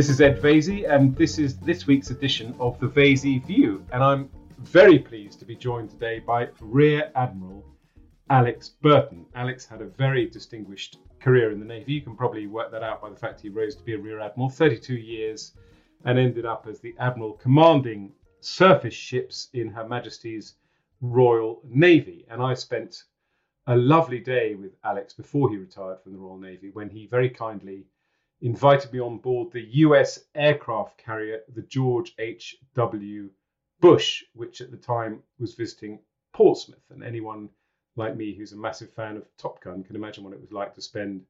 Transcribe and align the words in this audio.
This 0.00 0.08
is 0.08 0.22
Ed 0.22 0.40
Vaizey, 0.40 0.90
and 0.90 1.14
this 1.14 1.38
is 1.38 1.58
this 1.58 1.86
week's 1.86 2.08
edition 2.08 2.54
of 2.58 2.80
the 2.80 2.88
Vaizey 2.88 3.44
View. 3.44 3.84
And 3.92 4.02
I'm 4.02 4.30
very 4.60 4.98
pleased 4.98 5.38
to 5.40 5.44
be 5.44 5.54
joined 5.54 5.90
today 5.90 6.20
by 6.20 6.48
Rear 6.58 7.12
Admiral 7.14 7.62
Alex 8.30 8.70
Burton. 8.80 9.26
Alex 9.34 9.66
had 9.66 9.82
a 9.82 9.88
very 9.88 10.24
distinguished 10.24 10.96
career 11.20 11.52
in 11.52 11.60
the 11.60 11.66
Navy. 11.66 11.92
You 11.92 12.00
can 12.00 12.16
probably 12.16 12.46
work 12.46 12.70
that 12.70 12.82
out 12.82 13.02
by 13.02 13.10
the 13.10 13.14
fact 13.14 13.42
he 13.42 13.50
rose 13.50 13.76
to 13.76 13.82
be 13.82 13.92
a 13.92 13.98
Rear 13.98 14.20
Admiral, 14.20 14.48
32 14.48 14.94
years, 14.94 15.52
and 16.06 16.18
ended 16.18 16.46
up 16.46 16.66
as 16.66 16.80
the 16.80 16.94
Admiral 16.98 17.34
commanding 17.34 18.10
surface 18.40 18.94
ships 18.94 19.50
in 19.52 19.68
Her 19.68 19.86
Majesty's 19.86 20.54
Royal 21.02 21.60
Navy. 21.68 22.24
And 22.30 22.40
I 22.40 22.54
spent 22.54 23.04
a 23.66 23.76
lovely 23.76 24.20
day 24.20 24.54
with 24.54 24.72
Alex 24.82 25.12
before 25.12 25.50
he 25.50 25.58
retired 25.58 26.00
from 26.00 26.12
the 26.12 26.18
Royal 26.18 26.38
Navy 26.38 26.70
when 26.70 26.88
he 26.88 27.06
very 27.06 27.28
kindly 27.28 27.84
invited 28.42 28.92
me 28.92 29.00
on 29.00 29.18
board 29.18 29.52
the 29.52 29.68
US 29.84 30.20
aircraft 30.34 30.98
carrier, 30.98 31.40
the 31.54 31.62
George 31.62 32.14
H.W. 32.18 33.30
Bush, 33.80 34.24
which 34.34 34.60
at 34.60 34.70
the 34.70 34.76
time 34.76 35.22
was 35.38 35.54
visiting 35.54 36.00
Portsmouth. 36.32 36.90
And 36.90 37.02
anyone 37.02 37.50
like 37.96 38.16
me 38.16 38.34
who's 38.34 38.52
a 38.52 38.56
massive 38.56 38.92
fan 38.92 39.16
of 39.16 39.26
Top 39.36 39.62
Gun 39.62 39.84
can 39.84 39.96
imagine 39.96 40.24
what 40.24 40.32
it 40.32 40.40
was 40.40 40.52
like 40.52 40.74
to 40.74 40.82
spend 40.82 41.24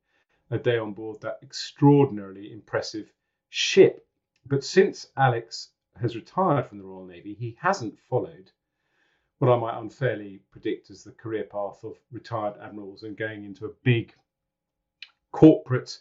a 0.51 0.59
day 0.59 0.78
on 0.78 0.92
board 0.92 1.20
that 1.20 1.38
extraordinarily 1.42 2.52
impressive 2.52 3.12
ship. 3.48 4.06
But 4.46 4.65
since 4.65 5.06
Alex 5.16 5.70
has 6.01 6.16
retired 6.16 6.66
from 6.66 6.79
the 6.79 6.84
Royal 6.84 7.06
Navy, 7.06 7.34
he 7.34 7.56
hasn't 7.60 7.98
followed 7.98 8.51
what 9.38 9.51
I 9.51 9.59
might 9.59 9.79
unfairly 9.79 10.42
predict 10.51 10.90
as 10.90 11.02
the 11.02 11.12
career 11.12 11.45
path 11.45 11.82
of 11.82 11.96
retired 12.13 12.57
admirals 12.60 13.02
and 13.02 13.16
going 13.16 13.45
into 13.45 13.66
a 13.66 13.74
big 13.82 14.15
corporate 15.32 15.98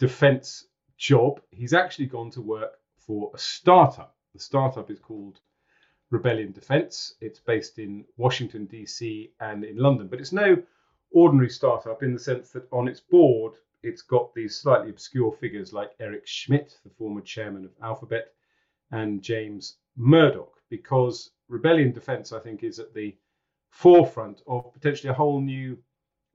defense 0.00 0.66
job. 0.96 1.40
He's 1.50 1.74
actually 1.74 2.06
gone 2.06 2.30
to 2.32 2.40
work 2.40 2.72
for 2.96 3.30
a 3.34 3.38
startup. 3.38 4.16
The 4.32 4.40
startup 4.40 4.90
is 4.90 4.98
called 4.98 5.40
Rebellion 6.10 6.52
Defense. 6.52 7.14
It's 7.20 7.38
based 7.38 7.78
in 7.78 8.04
Washington, 8.16 8.64
D.C. 8.64 9.30
and 9.40 9.62
in 9.62 9.76
London, 9.76 10.08
but 10.08 10.18
it's 10.18 10.32
no 10.32 10.60
ordinary 11.12 11.50
startup 11.50 12.02
in 12.02 12.14
the 12.14 12.18
sense 12.18 12.50
that 12.50 12.66
on 12.72 12.88
its 12.88 13.00
board, 13.00 13.54
it's 13.82 14.02
got 14.02 14.34
these 14.34 14.56
slightly 14.56 14.90
obscure 14.90 15.32
figures 15.32 15.72
like 15.72 15.90
Eric 16.00 16.26
Schmidt, 16.26 16.78
the 16.82 16.90
former 16.90 17.20
chairman 17.20 17.64
of 17.64 17.72
Alphabet, 17.82 18.32
and 18.92 19.22
James 19.22 19.76
Murdoch, 19.96 20.54
because 20.70 21.30
Rebellion 21.48 21.92
Defense, 21.92 22.32
I 22.32 22.38
think, 22.40 22.62
is 22.62 22.78
at 22.78 22.94
the 22.94 23.16
forefront 23.68 24.42
of 24.46 24.72
potentially 24.72 25.10
a 25.10 25.14
whole 25.14 25.40
new 25.40 25.76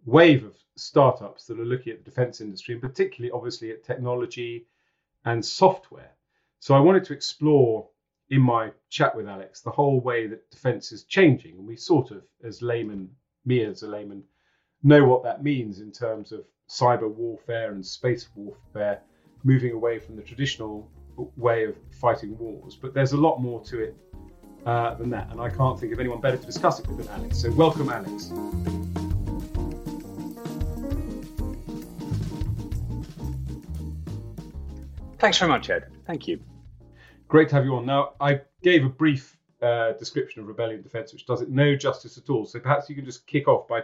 wave 0.06 0.46
of 0.46 0.56
startups 0.76 1.46
that 1.46 1.60
are 1.60 1.66
looking 1.66 1.94
at 1.94 2.04
the 2.04 2.10
defense 2.10 2.42
industry, 2.42 2.74
and 2.74 2.82
particularly, 2.82 3.32
obviously, 3.32 3.72
at 3.72 3.84
technology 3.84 4.66
and 5.26 5.44
software. 5.44 6.12
So 6.60 6.76
I 6.76 6.80
wanted 6.80 7.04
to 7.06 7.14
explore 7.14 7.88
in 8.30 8.42
my 8.42 8.72
chat 8.90 9.16
with 9.16 9.28
Alex 9.28 9.62
the 9.62 9.70
whole 9.70 10.00
way 10.00 10.28
that 10.28 10.50
defense 10.50 10.92
is 10.92 11.04
changing. 11.04 11.58
And 11.58 11.68
we 11.68 11.76
sort 11.76 12.12
of, 12.12 12.24
as 12.44 12.62
laymen, 12.62 13.10
me 13.46 13.64
as 13.64 13.84
a 13.84 13.88
layman, 13.88 14.24
know 14.84 15.06
what 15.06 15.24
that 15.24 15.44
means 15.44 15.80
in 15.80 15.92
terms 15.92 16.32
of 16.32 16.44
cyber 16.70 17.10
warfare 17.10 17.72
and 17.72 17.86
space 17.86 18.28
warfare, 18.36 19.02
moving 19.44 19.74
away 19.74 20.00
from 20.00 20.16
the 20.16 20.22
traditional 20.22 20.90
way 21.38 21.66
of 21.66 21.76
fighting 21.92 22.38
wars. 22.38 22.76
But 22.76 22.94
there's 22.94 23.14
a 23.14 23.18
lot 23.18 23.40
more 23.40 23.64
to 23.66 23.84
it 23.84 23.96
uh, 24.66 24.96
than 24.96 25.10
that. 25.12 25.32
And 25.32 25.40
I 25.40 25.50
can't 25.50 25.80
think 25.80 25.94
of 25.94 26.00
anyone 26.00 26.20
better 26.20 26.38
to 26.38 26.46
discuss 26.46 26.80
it 26.80 26.88
with 26.88 26.98
than 26.98 27.08
Alex. 27.10 27.42
So 27.42 27.52
welcome, 27.52 27.90
Alex. 27.90 28.32
Thanks 35.20 35.38
very 35.38 35.50
much, 35.50 35.70
Ed. 35.70 35.86
Thank 36.06 36.28
you. 36.28 36.42
Great 37.28 37.50
to 37.50 37.56
have 37.56 37.66
you 37.66 37.76
on. 37.76 37.86
Now, 37.86 38.14
I 38.20 38.42
gave 38.62 38.86
a 38.86 38.90
brief 38.90 39.38
uh, 39.62 39.94
description 39.94 40.42
of 40.42 40.48
Rebellion 40.48 40.82
Defense, 40.82 41.14
which 41.14 41.26
does 41.26 41.42
it 41.42 41.50
no 41.50 41.76
justice 41.76 42.18
at 42.18 42.30
all. 42.30 42.46
So 42.46 42.60
perhaps 42.60 42.90
you 42.90 42.96
can 42.96 43.06
just 43.06 43.26
kick 43.26 43.48
off 43.48 43.68
by 43.68 43.84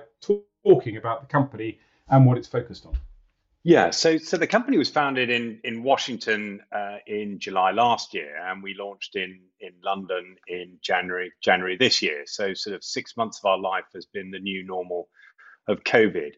talking 0.63 0.97
about 0.97 1.21
the 1.21 1.27
company 1.27 1.79
and 2.09 2.25
what 2.25 2.37
it's 2.37 2.47
focused 2.47 2.85
on. 2.85 2.97
Yeah, 3.63 3.91
so 3.91 4.17
so 4.17 4.37
the 4.37 4.47
company 4.47 4.79
was 4.79 4.89
founded 4.89 5.29
in 5.29 5.59
in 5.63 5.83
Washington 5.83 6.61
uh, 6.71 6.97
in 7.05 7.37
July 7.37 7.71
last 7.71 8.13
year, 8.13 8.35
and 8.43 8.63
we 8.63 8.73
launched 8.73 9.15
in 9.15 9.39
in 9.59 9.73
London 9.83 10.35
in 10.47 10.79
January 10.81 11.31
January 11.41 11.77
this 11.77 12.01
year. 12.01 12.23
So 12.25 12.55
sort 12.55 12.75
of 12.75 12.83
six 12.83 13.15
months 13.15 13.37
of 13.37 13.45
our 13.45 13.59
life 13.59 13.85
has 13.93 14.07
been 14.07 14.31
the 14.31 14.39
new 14.39 14.63
normal 14.63 15.09
of 15.67 15.83
COVID. 15.83 16.31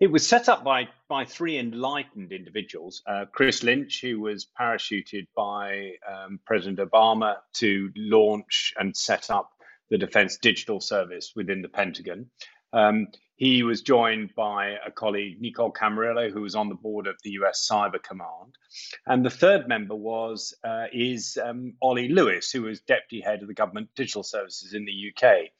It 0.00 0.10
was 0.10 0.26
set 0.26 0.48
up 0.48 0.64
by 0.64 0.88
by 1.08 1.26
three 1.26 1.58
enlightened 1.58 2.32
individuals. 2.32 3.02
Uh, 3.06 3.26
Chris 3.30 3.62
Lynch, 3.62 4.00
who 4.00 4.18
was 4.18 4.46
parachuted 4.58 5.26
by 5.36 5.92
um, 6.10 6.40
President 6.46 6.78
Obama 6.78 7.36
to 7.54 7.90
launch 7.94 8.72
and 8.78 8.96
set 8.96 9.28
up 9.28 9.50
the 9.90 9.98
Defense 9.98 10.38
Digital 10.38 10.80
Service 10.80 11.32
within 11.36 11.60
the 11.60 11.68
Pentagon. 11.68 12.30
Um, 12.72 13.08
he 13.36 13.62
was 13.62 13.82
joined 13.82 14.34
by 14.34 14.76
a 14.86 14.90
colleague, 14.90 15.38
Nicole 15.40 15.72
Camarillo, 15.72 16.32
who 16.32 16.42
was 16.42 16.54
on 16.54 16.70
the 16.70 16.74
board 16.74 17.06
of 17.06 17.16
the 17.22 17.32
US 17.42 17.68
Cyber 17.70 18.02
Command. 18.02 18.56
And 19.06 19.22
the 19.22 19.30
third 19.30 19.68
member 19.68 19.94
was 19.94 20.54
uh, 20.64 20.86
is 20.94 21.36
um, 21.42 21.74
Ollie 21.82 22.08
Lewis, 22.08 22.50
who 22.50 22.62
was 22.62 22.80
deputy 22.80 23.20
head 23.20 23.42
of 23.42 23.48
the 23.48 23.54
government 23.54 23.90
digital 23.96 24.22
services 24.22 24.72
in 24.72 24.86
the 24.86 25.12
UK. 25.12 25.50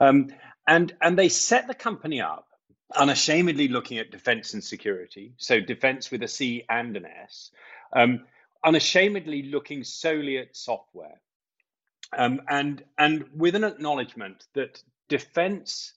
Um, 0.00 0.28
and, 0.66 0.94
and 1.00 1.18
they 1.18 1.30
set 1.30 1.66
the 1.66 1.74
company 1.74 2.20
up 2.20 2.46
unashamedly 2.94 3.68
looking 3.68 3.98
at 3.98 4.10
defense 4.10 4.54
and 4.54 4.62
security, 4.62 5.32
so 5.36 5.60
defense 5.60 6.10
with 6.10 6.22
a 6.22 6.28
C 6.28 6.64
and 6.68 6.96
an 6.96 7.06
S, 7.06 7.50
um, 7.92 8.24
unashamedly 8.64 9.44
looking 9.44 9.84
solely 9.84 10.38
at 10.38 10.56
software, 10.56 11.20
um, 12.16 12.42
and 12.48 12.84
and 12.98 13.24
with 13.34 13.54
an 13.54 13.64
acknowledgement 13.64 14.44
that 14.54 14.82
defense 15.08 15.92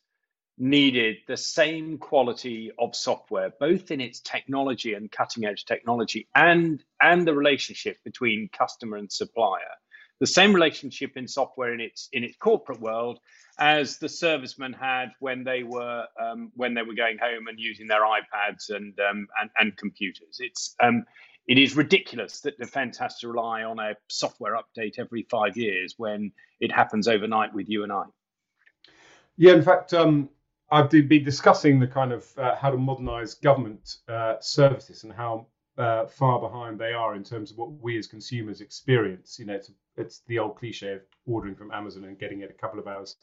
needed 0.57 1.17
the 1.27 1.37
same 1.37 1.97
quality 1.97 2.71
of 2.77 2.93
software, 2.95 3.49
both 3.59 3.91
in 3.91 4.01
its 4.01 4.19
technology 4.19 4.93
and 4.93 5.11
cutting 5.11 5.45
edge 5.45 5.65
technology, 5.65 6.27
and 6.35 6.83
and 6.99 7.27
the 7.27 7.33
relationship 7.33 7.97
between 8.03 8.49
customer 8.51 8.97
and 8.97 9.11
supplier, 9.11 9.75
the 10.19 10.27
same 10.27 10.53
relationship 10.53 11.15
in 11.15 11.27
software 11.27 11.73
in 11.73 11.79
its 11.79 12.09
in 12.11 12.23
its 12.23 12.35
corporate 12.37 12.79
world 12.79 13.19
as 13.57 13.97
the 13.97 14.09
servicemen 14.09 14.73
had 14.73 15.09
when 15.19 15.43
they 15.43 15.63
were 15.63 16.05
um, 16.21 16.51
when 16.55 16.73
they 16.73 16.81
were 16.81 16.93
going 16.93 17.17
home 17.17 17.47
and 17.47 17.59
using 17.59 17.87
their 17.87 18.01
iPads 18.01 18.69
and 18.69 18.97
um, 18.99 19.27
and, 19.41 19.49
and, 19.57 19.77
computers. 19.77 20.37
It's 20.39 20.75
um, 20.81 21.05
it 21.47 21.57
is 21.57 21.75
ridiculous 21.75 22.41
that 22.41 22.59
defence 22.59 22.97
has 22.97 23.17
to 23.19 23.27
rely 23.27 23.63
on 23.63 23.79
a 23.79 23.95
software 24.07 24.55
update 24.55 24.99
every 24.99 25.25
five 25.29 25.57
years 25.57 25.95
when 25.97 26.31
it 26.59 26.71
happens 26.71 27.07
overnight 27.07 27.53
with 27.53 27.69
you 27.69 27.83
and 27.83 27.91
I. 27.91 28.03
Yeah, 29.37 29.53
in 29.53 29.63
fact, 29.63 29.93
um, 29.93 30.29
I've 30.69 30.89
been 30.89 31.23
discussing 31.23 31.79
the 31.79 31.87
kind 31.87 32.11
of 32.11 32.25
uh, 32.37 32.55
how 32.55 32.71
to 32.71 32.77
modernise 32.77 33.33
government 33.33 33.97
uh, 34.07 34.35
services 34.41 35.03
and 35.03 35.13
how 35.13 35.47
uh, 35.79 36.05
far 36.05 36.39
behind 36.39 36.77
they 36.77 36.91
are 36.91 37.15
in 37.15 37.23
terms 37.23 37.51
of 37.51 37.57
what 37.57 37.71
we 37.71 37.97
as 37.97 38.05
consumers 38.05 38.61
experience. 38.61 39.39
You 39.39 39.45
know, 39.45 39.53
it's 39.53 39.71
it's 39.99 40.21
the 40.27 40.39
old 40.39 40.55
cliche 40.57 40.93
of 40.93 41.01
ordering 41.25 41.55
from 41.55 41.71
Amazon 41.71 42.05
and 42.05 42.17
getting 42.17 42.41
it 42.41 42.49
a 42.49 42.53
couple 42.53 42.79
of 42.79 42.87
hours 42.87 43.17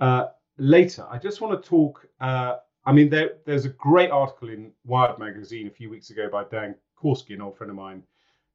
uh, 0.00 0.26
later. 0.58 1.06
I 1.10 1.18
just 1.18 1.40
want 1.40 1.60
to 1.60 1.68
talk. 1.68 2.06
Uh, 2.20 2.56
I 2.86 2.92
mean, 2.92 3.08
there, 3.08 3.36
there's 3.46 3.64
a 3.64 3.70
great 3.70 4.10
article 4.10 4.50
in 4.50 4.72
Wired 4.84 5.18
magazine 5.18 5.66
a 5.66 5.70
few 5.70 5.88
weeks 5.88 6.10
ago 6.10 6.28
by 6.30 6.44
Dan 6.44 6.74
Korski, 7.02 7.34
an 7.34 7.40
old 7.40 7.56
friend 7.56 7.70
of 7.70 7.76
mine, 7.76 8.02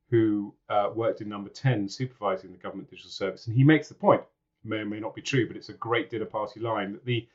who 0.10 0.54
uh, 0.70 0.90
worked 0.94 1.22
in 1.22 1.30
Number 1.30 1.50
Ten, 1.50 1.88
supervising 1.90 2.52
the 2.52 2.58
government 2.58 2.90
digital 2.90 3.12
service, 3.12 3.48
and 3.48 3.56
he 3.56 3.64
makes 3.64 3.88
the 3.88 3.96
point. 3.96 4.22
May 4.64 4.78
or 4.78 4.86
may 4.86 5.00
not 5.00 5.16
be 5.16 5.22
true, 5.22 5.48
but 5.48 5.56
it's 5.56 5.70
a 5.70 5.74
great 5.74 6.10
dinner 6.10 6.26
party 6.26 6.60
line 6.60 6.92
that 6.92 7.06
the 7.06 7.28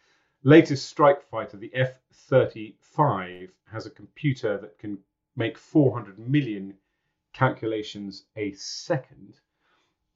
latest 0.43 0.87
strike 0.87 1.23
fighter, 1.23 1.57
the 1.57 1.75
F-35, 1.75 3.49
has 3.73 3.87
a 3.87 3.91
computer 3.91 4.59
that 4.59 4.79
can 4.79 4.99
make 5.37 5.57
400 5.57 6.19
million 6.19 6.75
calculations 7.33 8.25
a 8.37 8.53
second. 8.53 9.41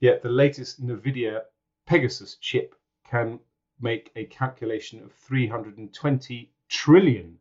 Yet 0.01 0.23
the 0.23 0.29
latest 0.29 0.85
NVIDIA 0.85 1.43
Pegasus 1.87 2.37
chip 2.37 2.75
can 3.05 3.41
make 3.81 4.13
a 4.15 4.25
calculation 4.27 5.03
of 5.03 5.13
320 5.13 6.53
trillion 6.69 7.39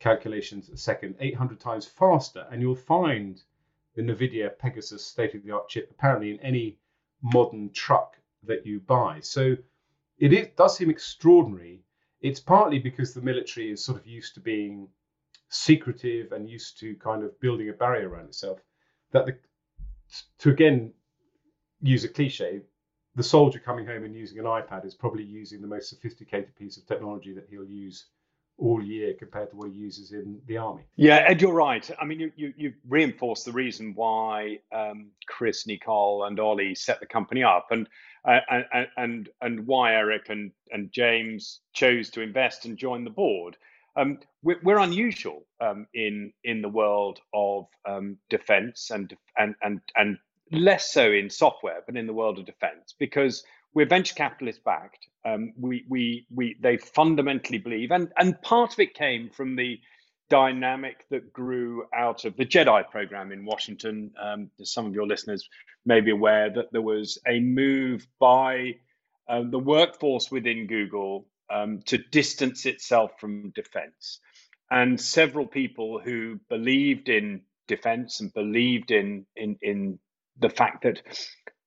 calculations 0.00 0.68
a 0.68 0.76
second, 0.76 1.14
800 1.20 1.60
times 1.60 1.86
faster. 1.86 2.46
And 2.50 2.60
you'll 2.60 2.74
find 2.74 3.42
the 3.94 4.02
NVIDIA 4.02 4.58
Pegasus 4.58 5.04
state 5.04 5.34
of 5.34 5.44
the 5.44 5.52
art 5.52 5.68
chip 5.68 5.90
apparently 5.90 6.30
in 6.32 6.40
any 6.40 6.78
modern 7.22 7.70
truck 7.72 8.16
that 8.42 8.66
you 8.66 8.80
buy. 8.80 9.20
So 9.20 9.56
it 10.18 10.32
is, 10.32 10.48
does 10.56 10.76
seem 10.76 10.90
extraordinary. 10.90 11.84
It's 12.20 12.40
partly 12.40 12.78
because 12.78 13.14
the 13.14 13.20
military 13.20 13.70
is 13.70 13.84
sort 13.84 13.98
of 13.98 14.06
used 14.06 14.34
to 14.34 14.40
being 14.40 14.88
secretive 15.48 16.32
and 16.32 16.48
used 16.48 16.78
to 16.80 16.94
kind 16.96 17.22
of 17.22 17.38
building 17.40 17.68
a 17.68 17.72
barrier 17.72 18.08
around 18.08 18.26
itself. 18.26 18.60
That 19.12 19.26
the, 19.26 19.38
to 20.38 20.50
again 20.50 20.92
use 21.82 22.04
a 22.04 22.08
cliche, 22.08 22.62
the 23.14 23.22
soldier 23.22 23.58
coming 23.58 23.84
home 23.84 24.04
and 24.04 24.14
using 24.14 24.38
an 24.38 24.46
iPad 24.46 24.86
is 24.86 24.94
probably 24.94 25.24
using 25.24 25.60
the 25.60 25.66
most 25.66 25.90
sophisticated 25.90 26.54
piece 26.56 26.76
of 26.76 26.86
technology 26.86 27.32
that 27.34 27.46
he'll 27.50 27.64
use 27.64 28.06
all 28.58 28.82
year 28.82 29.14
compared 29.18 29.50
to 29.50 29.56
what 29.56 29.68
he 29.68 29.74
uses 29.74 30.12
in 30.12 30.40
the 30.46 30.56
army. 30.56 30.82
Yeah, 30.96 31.24
Ed, 31.26 31.42
you're 31.42 31.52
right. 31.52 31.88
I 32.00 32.04
mean, 32.04 32.20
you 32.20 32.32
you, 32.36 32.54
you 32.56 32.72
reinforced 32.88 33.44
the 33.44 33.52
reason 33.52 33.92
why 33.94 34.60
um, 34.72 35.10
Chris, 35.26 35.66
Nicole, 35.66 36.24
and 36.24 36.38
Ollie 36.38 36.74
set 36.74 37.00
the 37.00 37.06
company 37.06 37.42
up, 37.42 37.68
and 37.70 37.88
uh, 38.24 38.40
and 38.50 38.88
and 38.96 39.28
and 39.40 39.66
why 39.66 39.94
Eric 39.94 40.28
and 40.28 40.52
and 40.70 40.92
James 40.92 41.60
chose 41.72 42.10
to 42.10 42.20
invest 42.20 42.64
and 42.64 42.76
join 42.76 43.04
the 43.04 43.10
board. 43.10 43.56
Um, 43.94 44.20
we're, 44.42 44.60
we're, 44.62 44.78
unusual 44.78 45.44
um, 45.60 45.86
in 45.92 46.32
in 46.44 46.62
the 46.62 46.68
world 46.68 47.20
of 47.34 47.66
um, 47.86 48.16
defence 48.30 48.90
and 48.90 49.14
and 49.36 49.54
and 49.62 49.80
and 49.96 50.18
less 50.52 50.92
so 50.92 51.10
in 51.10 51.30
software, 51.30 51.82
but 51.86 51.96
in 51.96 52.06
the 52.06 52.12
world 52.12 52.38
of 52.38 52.46
defence 52.46 52.94
because 52.98 53.42
we're 53.74 53.86
venture 53.86 54.14
capitalist 54.14 54.62
backed. 54.64 55.06
Um, 55.24 55.52
we, 55.58 55.84
we, 55.88 56.26
we, 56.34 56.56
they 56.60 56.76
fundamentally 56.76 57.58
believe, 57.58 57.90
and, 57.90 58.08
and 58.16 58.40
part 58.42 58.72
of 58.72 58.80
it 58.80 58.94
came 58.94 59.30
from 59.30 59.56
the 59.56 59.80
dynamic 60.28 61.04
that 61.10 61.32
grew 61.32 61.84
out 61.94 62.24
of 62.24 62.36
the 62.36 62.44
JEDI 62.44 62.90
program 62.90 63.32
in 63.32 63.44
Washington. 63.44 64.12
Um, 64.20 64.50
some 64.62 64.86
of 64.86 64.94
your 64.94 65.06
listeners 65.06 65.48
may 65.84 66.00
be 66.00 66.10
aware 66.10 66.50
that 66.50 66.72
there 66.72 66.82
was 66.82 67.18
a 67.26 67.40
move 67.40 68.06
by 68.18 68.76
uh, 69.28 69.42
the 69.48 69.58
workforce 69.58 70.30
within 70.30 70.66
Google 70.66 71.26
um, 71.50 71.82
to 71.86 71.98
distance 71.98 72.66
itself 72.66 73.12
from 73.20 73.50
defense. 73.50 74.20
And 74.70 74.98
several 74.98 75.46
people 75.46 76.00
who 76.00 76.40
believed 76.48 77.08
in 77.10 77.42
defense 77.68 78.20
and 78.20 78.32
believed 78.32 78.90
in, 78.90 79.26
in, 79.36 79.58
in 79.60 79.98
the 80.42 80.50
fact 80.50 80.82
that 80.82 81.02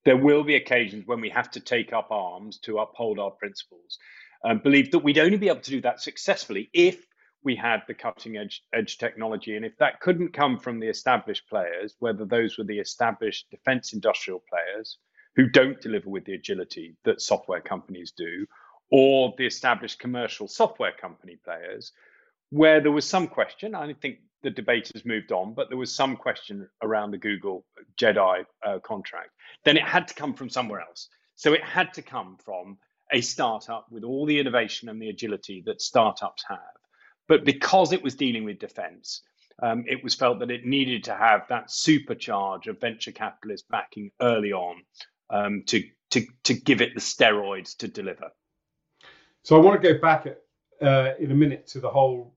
there 0.06 0.18
will 0.18 0.44
be 0.44 0.56
occasions 0.56 1.08
when 1.08 1.20
we 1.20 1.30
have 1.30 1.50
to 1.52 1.60
take 1.60 1.92
up 1.92 2.12
arms 2.12 2.60
to 2.60 2.78
uphold 2.78 3.18
our 3.20 3.32
principles. 3.32 3.98
Um, 4.44 4.60
believe 4.60 4.92
that 4.92 5.00
we'd 5.00 5.18
only 5.18 5.38
be 5.38 5.48
able 5.48 5.62
to 5.62 5.72
do 5.72 5.82
that 5.82 6.02
successfully 6.02 6.70
if 6.74 7.04
we 7.44 7.56
had 7.56 7.82
the 7.88 7.94
cutting 7.94 8.38
edge, 8.38 8.62
edge 8.74 8.98
technology. 8.98 9.56
And 9.56 9.66
if 9.66 9.78
that 9.78 10.00
couldn't 10.02 10.34
come 10.34 10.60
from 10.60 10.80
the 10.80 10.88
established 10.88 11.48
players, 11.50 11.96
whether 12.00 12.26
those 12.26 12.58
were 12.58 12.64
the 12.64 12.80
established 12.80 13.50
defense 13.50 13.94
industrial 13.94 14.44
players 14.50 15.00
who 15.36 15.48
don't 15.50 15.82
deliver 15.82 16.10
with 16.10 16.26
the 16.26 16.34
agility 16.34 16.96
that 17.06 17.22
software 17.22 17.62
companies 17.62 18.14
do, 18.16 18.46
or 18.92 19.34
the 19.38 19.46
established 19.46 20.00
commercial 20.00 20.48
software 20.48 20.94
company 21.00 21.38
players, 21.44 21.92
where 22.52 22.80
there 22.80 22.92
was 22.92 23.08
some 23.08 23.28
question, 23.28 23.76
I 23.76 23.94
think 23.94 24.20
the 24.46 24.52
debate 24.52 24.92
has 24.94 25.04
moved 25.06 25.32
on, 25.32 25.56
but 25.56 25.70
there 25.70 25.78
was 25.78 25.94
some 25.94 26.16
question 26.16 26.70
around 26.84 27.10
the 27.10 27.18
Google 27.18 27.66
JEDI 28.00 28.46
uh, 28.64 28.80
contract. 28.80 29.32
Then 29.66 29.76
it 29.76 29.84
had 29.84 30.08
to 30.08 30.14
come 30.14 30.36
from 30.36 30.50
somewhere 30.50 30.82
else. 30.82 31.10
So 31.36 31.54
it 31.54 31.64
had 31.64 31.96
to 31.96 32.04
come 32.04 32.38
from 32.46 32.78
a 33.12 33.22
startup 33.22 33.88
with 33.90 34.04
all 34.04 34.28
the 34.28 34.40
innovation 34.40 34.88
and 34.88 35.02
the 35.02 35.10
agility 35.10 35.64
that 35.66 35.82
startups 35.82 36.44
have. 36.48 36.60
But 37.28 37.44
because 37.44 37.92
it 37.92 38.04
was 38.04 38.14
dealing 38.14 38.46
with 38.46 38.60
defense, 38.60 39.24
um, 39.64 39.84
it 39.88 40.04
was 40.04 40.14
felt 40.14 40.38
that 40.40 40.52
it 40.52 40.64
needed 40.64 41.06
to 41.06 41.16
have 41.16 41.48
that 41.50 41.70
supercharge 41.70 42.68
of 42.68 42.80
venture 42.80 43.12
capitalist 43.12 43.66
backing 43.70 44.12
early 44.22 44.54
on 44.54 44.76
um, 45.32 45.64
to, 45.66 45.84
to, 46.12 46.24
to 46.44 46.54
give 46.54 46.82
it 46.82 46.94
the 46.94 47.02
steroids 47.02 47.76
to 47.78 47.88
deliver. 47.88 48.30
So 49.42 49.56
I 49.56 49.60
want 49.60 49.82
to 49.82 49.94
go 49.94 50.00
back 50.00 50.28
at, 50.28 50.38
uh, 50.88 51.16
in 51.20 51.32
a 51.32 51.36
minute 51.36 51.66
to 51.68 51.80
the 51.80 51.90
whole 51.90 52.35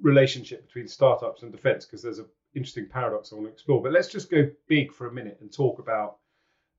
relationship 0.00 0.66
between 0.66 0.88
startups 0.88 1.42
and 1.42 1.52
defense 1.52 1.84
because 1.84 2.02
there's 2.02 2.18
an 2.18 2.26
interesting 2.54 2.86
paradox 2.86 3.32
I 3.32 3.36
want 3.36 3.48
to 3.48 3.52
explore. 3.52 3.82
But 3.82 3.92
let's 3.92 4.08
just 4.08 4.30
go 4.30 4.48
big 4.68 4.92
for 4.92 5.08
a 5.08 5.12
minute 5.12 5.38
and 5.40 5.52
talk 5.52 5.78
about 5.78 6.18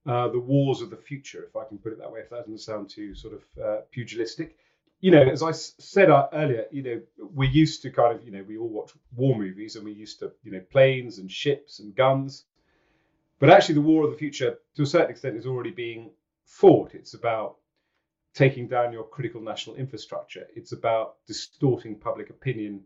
uh, 0.05 0.29
the 0.29 0.39
wars 0.39 0.81
of 0.81 0.89
the 0.89 0.97
future, 0.97 1.43
if 1.43 1.55
I 1.55 1.65
can 1.65 1.77
put 1.77 1.91
it 1.91 1.99
that 1.99 2.11
way, 2.11 2.21
if 2.21 2.29
that 2.29 2.41
doesn't 2.41 2.59
sound 2.59 2.89
too 2.89 3.13
sort 3.13 3.33
of 3.33 3.63
uh, 3.63 3.81
pugilistic. 3.91 4.57
You 5.01 5.11
know, 5.11 5.21
as 5.21 5.43
I 5.43 5.51
said 5.51 6.09
uh, 6.09 6.27
earlier, 6.33 6.65
you 6.71 6.83
know, 6.83 7.01
we're 7.33 7.49
used 7.49 7.81
to 7.83 7.91
kind 7.91 8.17
of, 8.17 8.25
you 8.25 8.31
know, 8.31 8.43
we 8.47 8.57
all 8.57 8.67
watch 8.67 8.91
war 9.15 9.37
movies 9.37 9.75
and 9.75 9.85
we're 9.85 9.95
used 9.95 10.19
to, 10.19 10.31
you 10.43 10.51
know, 10.51 10.61
planes 10.71 11.19
and 11.19 11.31
ships 11.31 11.79
and 11.79 11.95
guns. 11.95 12.45
But 13.39 13.49
actually, 13.49 13.75
the 13.75 13.81
war 13.81 14.03
of 14.03 14.11
the 14.11 14.17
future, 14.17 14.57
to 14.75 14.83
a 14.83 14.85
certain 14.85 15.11
extent, 15.11 15.37
is 15.37 15.45
already 15.45 15.71
being 15.71 16.11
fought. 16.43 16.93
It's 16.93 17.13
about 17.13 17.57
taking 18.33 18.67
down 18.67 18.91
your 18.91 19.03
critical 19.03 19.41
national 19.41 19.77
infrastructure. 19.77 20.47
It's 20.55 20.73
about 20.73 21.15
distorting 21.27 21.95
public 21.95 22.29
opinion 22.29 22.81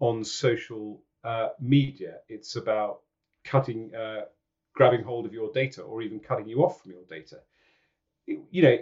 on 0.00 0.24
social 0.24 1.02
uh, 1.24 1.48
media. 1.60 2.16
It's 2.28 2.56
about 2.56 3.00
cutting, 3.44 3.94
uh, 3.94 4.22
grabbing 4.74 5.02
hold 5.02 5.26
of 5.26 5.32
your 5.32 5.52
data, 5.52 5.82
or 5.82 6.02
even 6.02 6.20
cutting 6.20 6.48
you 6.48 6.64
off 6.64 6.82
from 6.82 6.92
your 6.92 7.04
data. 7.08 7.40
You 8.26 8.62
know, 8.62 8.78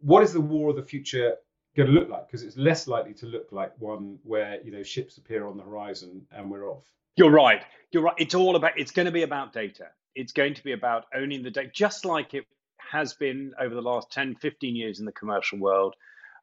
what 0.00 0.22
is 0.22 0.32
the 0.32 0.40
war 0.40 0.70
of 0.70 0.76
the 0.76 0.82
future 0.82 1.36
going 1.76 1.88
to 1.88 1.92
look 1.92 2.08
like? 2.08 2.26
Because 2.26 2.42
it's 2.42 2.56
less 2.56 2.88
likely 2.88 3.14
to 3.14 3.26
look 3.26 3.48
like 3.52 3.72
one 3.78 4.18
where 4.24 4.60
you 4.62 4.72
know 4.72 4.82
ships 4.82 5.18
appear 5.18 5.46
on 5.46 5.56
the 5.56 5.62
horizon 5.62 6.26
and 6.32 6.50
we're 6.50 6.68
off. 6.68 6.84
You're 7.16 7.30
right. 7.30 7.62
You're 7.90 8.02
right. 8.02 8.14
It's 8.18 8.34
all 8.34 8.56
about. 8.56 8.78
It's 8.78 8.92
going 8.92 9.06
to 9.06 9.12
be 9.12 9.22
about 9.22 9.52
data. 9.52 9.88
It's 10.14 10.32
going 10.32 10.54
to 10.54 10.64
be 10.64 10.72
about 10.72 11.06
owning 11.14 11.42
the 11.42 11.50
data, 11.50 11.70
just 11.72 12.04
like 12.04 12.34
it 12.34 12.44
has 12.78 13.14
been 13.14 13.52
over 13.60 13.74
the 13.74 13.82
last 13.82 14.10
10, 14.10 14.36
15 14.36 14.74
years 14.74 14.98
in 14.98 15.04
the 15.04 15.12
commercial 15.12 15.58
world. 15.58 15.94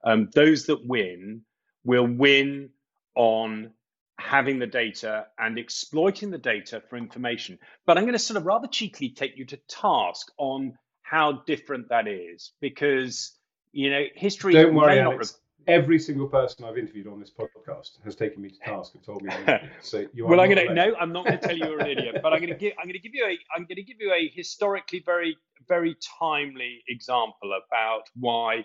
Um, 0.03 0.29
those 0.33 0.65
that 0.67 0.85
win 0.85 1.41
will 1.83 2.07
win 2.07 2.69
on 3.15 3.71
having 4.17 4.59
the 4.59 4.67
data 4.67 5.27
and 5.37 5.57
exploiting 5.57 6.31
the 6.31 6.37
data 6.37 6.81
for 6.89 6.97
information. 6.97 7.59
But 7.85 7.97
I'm 7.97 8.03
going 8.03 8.13
to 8.13 8.19
sort 8.19 8.37
of 8.37 8.45
rather 8.45 8.67
cheekily 8.67 9.09
take 9.09 9.37
you 9.37 9.45
to 9.45 9.57
task 9.67 10.31
on 10.37 10.77
how 11.01 11.43
different 11.45 11.89
that 11.89 12.07
is 12.07 12.51
because, 12.61 13.37
you 13.71 13.91
know, 13.91 14.03
history. 14.15 14.53
Don't 14.53 14.75
worry, 14.75 14.99
Alex. 14.99 15.37
Every 15.67 15.97
single 15.97 16.27
person 16.27 16.63
I've 16.63 16.77
interviewed 16.77 17.07
on 17.07 17.19
this 17.19 17.31
podcast 17.31 18.03
has 18.03 18.15
taken 18.15 18.39
me 18.41 18.49
to 18.49 18.59
task 18.59 18.93
and 18.93 19.03
told 19.03 19.23
me. 19.23 19.33
so 19.81 20.05
you 20.13 20.27
well, 20.27 20.39
I'm 20.39 20.53
going 20.53 20.67
to 20.67 20.73
no, 20.73 20.95
I'm 20.99 21.11
not 21.11 21.25
going 21.25 21.39
to 21.39 21.47
tell 21.47 21.57
you 21.57 21.65
you're 21.65 21.79
an 21.79 21.87
idiot, 21.87 22.19
but 22.21 22.33
I'm 22.33 22.39
going 22.39 22.53
to 22.53 22.55
give 22.55 22.73
I'm 22.77 22.85
going 22.85 22.93
to 22.93 22.99
give 22.99 23.15
you 23.15 23.25
a 23.25 23.37
I'm 23.55 23.63
going 23.63 23.77
to 23.77 23.83
give 23.83 23.97
you 23.99 24.13
a 24.13 24.29
historically 24.29 25.01
very 25.03 25.37
very 25.67 25.97
timely 26.19 26.83
example 26.87 27.51
about 27.67 28.03
why 28.15 28.63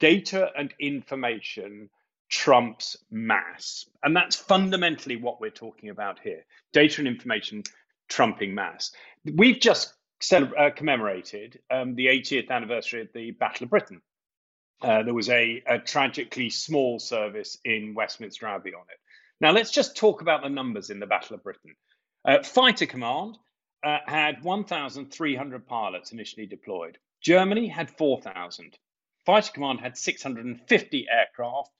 data 0.00 0.50
and 0.58 0.74
information 0.80 1.88
trumps 2.30 2.96
mass. 3.10 3.84
And 4.02 4.16
that's 4.16 4.36
fundamentally 4.36 5.16
what 5.16 5.40
we're 5.40 5.50
talking 5.50 5.90
about 5.90 6.20
here 6.20 6.44
data 6.72 7.00
and 7.00 7.08
information 7.08 7.64
trumping 8.08 8.54
mass. 8.54 8.92
We've 9.24 9.60
just 9.60 9.92
uh, 10.32 10.70
commemorated 10.74 11.58
um, 11.70 11.94
the 11.94 12.06
80th 12.06 12.50
anniversary 12.50 13.02
of 13.02 13.08
the 13.12 13.32
Battle 13.32 13.64
of 13.64 13.70
Britain. 13.70 14.00
Uh, 14.80 15.02
there 15.02 15.14
was 15.14 15.28
a, 15.28 15.62
a, 15.66 15.78
tragically 15.78 16.48
small 16.48 16.98
service 16.98 17.58
in 17.64 17.94
Westminster 17.94 18.46
Abbey 18.46 18.72
on 18.72 18.84
it. 18.90 18.98
Now, 19.40 19.50
let's 19.50 19.70
just 19.70 19.96
talk 19.96 20.22
about 20.22 20.42
the 20.42 20.48
numbers 20.48 20.88
in 20.88 21.00
the 21.00 21.06
Battle 21.06 21.36
of 21.36 21.42
Britain. 21.42 21.74
Uh, 22.24 22.42
Fighter 22.42 22.86
Command 22.86 23.36
uh, 23.84 23.98
had 24.06 24.42
1,300 24.42 25.66
pilots 25.66 26.12
initially 26.12 26.46
deployed. 26.46 26.96
Germany 27.20 27.68
had 27.68 27.90
4,000. 27.90 28.78
Fighter 29.26 29.52
Command 29.52 29.80
had 29.80 29.98
650 29.98 31.06
aircraft 31.10 31.70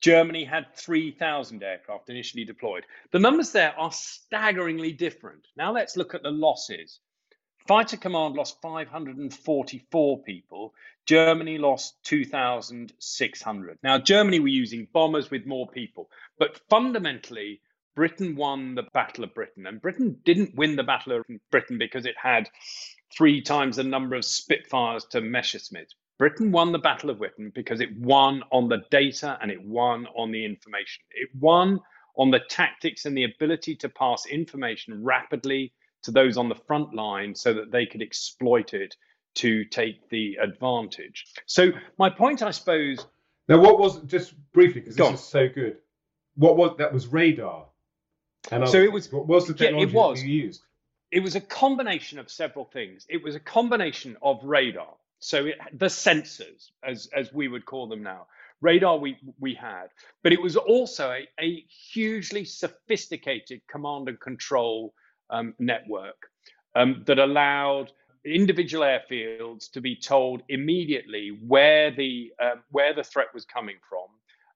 Germany 0.00 0.44
had 0.44 0.74
3,000 0.76 1.62
aircraft 1.62 2.08
initially 2.08 2.44
deployed. 2.44 2.84
The 3.10 3.18
numbers 3.18 3.52
there 3.52 3.78
are 3.78 3.92
staggeringly 3.92 4.92
different. 4.92 5.46
Now 5.56 5.72
let's 5.72 5.96
look 5.96 6.14
at 6.14 6.22
the 6.22 6.30
losses. 6.30 7.00
Fighter 7.66 7.98
Command 7.98 8.34
lost 8.34 8.62
544 8.62 10.22
people. 10.22 10.74
Germany 11.04 11.58
lost 11.58 12.02
2,600. 12.04 13.78
Now, 13.82 13.98
Germany 13.98 14.40
were 14.40 14.48
using 14.48 14.88
bombers 14.92 15.30
with 15.30 15.44
more 15.44 15.68
people, 15.68 16.10
but 16.38 16.60
fundamentally, 16.70 17.60
Britain 17.94 18.36
won 18.36 18.74
the 18.74 18.84
Battle 18.94 19.24
of 19.24 19.34
Britain. 19.34 19.66
And 19.66 19.82
Britain 19.82 20.20
didn't 20.24 20.54
win 20.54 20.76
the 20.76 20.82
Battle 20.82 21.12
of 21.18 21.26
Britain 21.50 21.76
because 21.76 22.06
it 22.06 22.16
had 22.16 22.48
three 23.12 23.42
times 23.42 23.76
the 23.76 23.84
number 23.84 24.16
of 24.16 24.24
Spitfires 24.24 25.04
to 25.10 25.20
Messerschmitt. 25.20 25.92
Britain 26.18 26.50
won 26.50 26.72
the 26.72 26.78
Battle 26.78 27.10
of 27.10 27.18
Britain 27.18 27.52
because 27.54 27.80
it 27.80 27.96
won 27.96 28.42
on 28.50 28.68
the 28.68 28.82
data 28.90 29.38
and 29.40 29.50
it 29.50 29.62
won 29.62 30.06
on 30.16 30.32
the 30.32 30.44
information. 30.44 31.04
It 31.12 31.30
won 31.38 31.80
on 32.16 32.30
the 32.30 32.40
tactics 32.40 33.04
and 33.06 33.16
the 33.16 33.24
ability 33.24 33.76
to 33.76 33.88
pass 33.88 34.26
information 34.26 35.04
rapidly 35.04 35.72
to 36.02 36.10
those 36.10 36.36
on 36.36 36.48
the 36.48 36.54
front 36.54 36.92
line 36.92 37.34
so 37.34 37.54
that 37.54 37.70
they 37.70 37.86
could 37.86 38.02
exploit 38.02 38.74
it 38.74 38.96
to 39.36 39.64
take 39.64 40.08
the 40.10 40.36
advantage. 40.42 41.26
So, 41.46 41.70
my 41.96 42.10
point, 42.10 42.42
I 42.42 42.50
suppose. 42.50 43.06
Now, 43.48 43.60
what 43.60 43.78
was 43.78 44.00
just 44.02 44.34
briefly 44.52 44.80
because 44.80 44.96
this 44.96 45.06
on. 45.06 45.14
is 45.14 45.20
so 45.20 45.48
good? 45.48 45.76
What 46.34 46.56
was 46.56 46.76
that? 46.78 46.92
Was 46.92 47.06
radar? 47.06 47.66
And 48.50 48.68
so 48.68 48.78
it 48.78 48.92
was. 48.92 49.12
What 49.12 49.28
was 49.28 49.46
the 49.46 49.54
technology 49.54 49.92
yeah, 49.92 50.00
it 50.00 50.02
was, 50.02 50.22
you 50.22 50.42
used? 50.42 50.62
It 51.12 51.20
was 51.20 51.36
a 51.36 51.40
combination 51.40 52.18
of 52.18 52.30
several 52.30 52.64
things. 52.64 53.06
It 53.08 53.22
was 53.22 53.34
a 53.34 53.40
combination 53.40 54.16
of 54.22 54.42
radar. 54.42 54.94
So 55.20 55.46
it, 55.46 55.56
the 55.72 55.86
sensors, 55.86 56.70
as 56.84 57.08
as 57.14 57.32
we 57.32 57.48
would 57.48 57.66
call 57.66 57.88
them 57.88 58.02
now, 58.02 58.26
radar 58.60 58.98
we 58.98 59.18
we 59.40 59.54
had, 59.54 59.88
but 60.22 60.32
it 60.32 60.40
was 60.40 60.56
also 60.56 61.10
a, 61.10 61.28
a 61.40 61.64
hugely 61.92 62.44
sophisticated 62.44 63.60
command 63.70 64.08
and 64.08 64.20
control 64.20 64.94
um, 65.30 65.54
network 65.58 66.30
um, 66.74 67.02
that 67.06 67.18
allowed 67.18 67.92
individual 68.24 68.84
airfields 68.84 69.70
to 69.72 69.80
be 69.80 69.96
told 69.96 70.42
immediately 70.48 71.38
where 71.46 71.90
the 71.90 72.32
um, 72.42 72.62
where 72.70 72.94
the 72.94 73.04
threat 73.04 73.28
was 73.34 73.44
coming 73.44 73.76
from, 73.88 74.06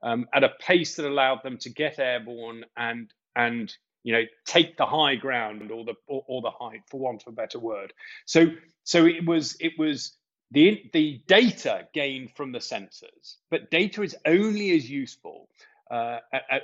um, 0.09 0.27
at 0.35 0.45
a 0.45 0.51
pace 0.61 0.97
that 0.97 1.07
allowed 1.07 1.43
them 1.43 1.59
to 1.59 1.71
get 1.71 1.99
airborne 1.99 2.65
and 2.77 3.13
and 3.37 3.75
you 4.03 4.13
know 4.13 4.23
take 4.47 4.77
the 4.77 4.87
high 4.87 5.15
ground 5.15 5.71
or 5.71 5.85
the 5.85 5.95
or, 6.07 6.25
or 6.29 6.43
the 6.43 6.51
height 6.51 6.83
for 6.91 7.01
want 7.01 7.23
of 7.27 7.33
a 7.33 7.37
better 7.37 7.59
word. 7.59 7.93
So 8.27 8.47
so 8.85 9.07
it 9.07 9.27
was 9.27 9.57
it 9.61 9.73
was 9.79 10.17
the 10.53 10.91
the 10.93 11.23
data 11.27 11.89
gained 11.95 12.31
from 12.37 12.53
the 12.53 12.59
sensors, 12.59 13.37
but 13.51 13.71
data 13.71 14.03
is 14.03 14.15
only 14.27 14.73
as 14.77 14.89
useful 14.89 15.49
uh, 15.91 16.19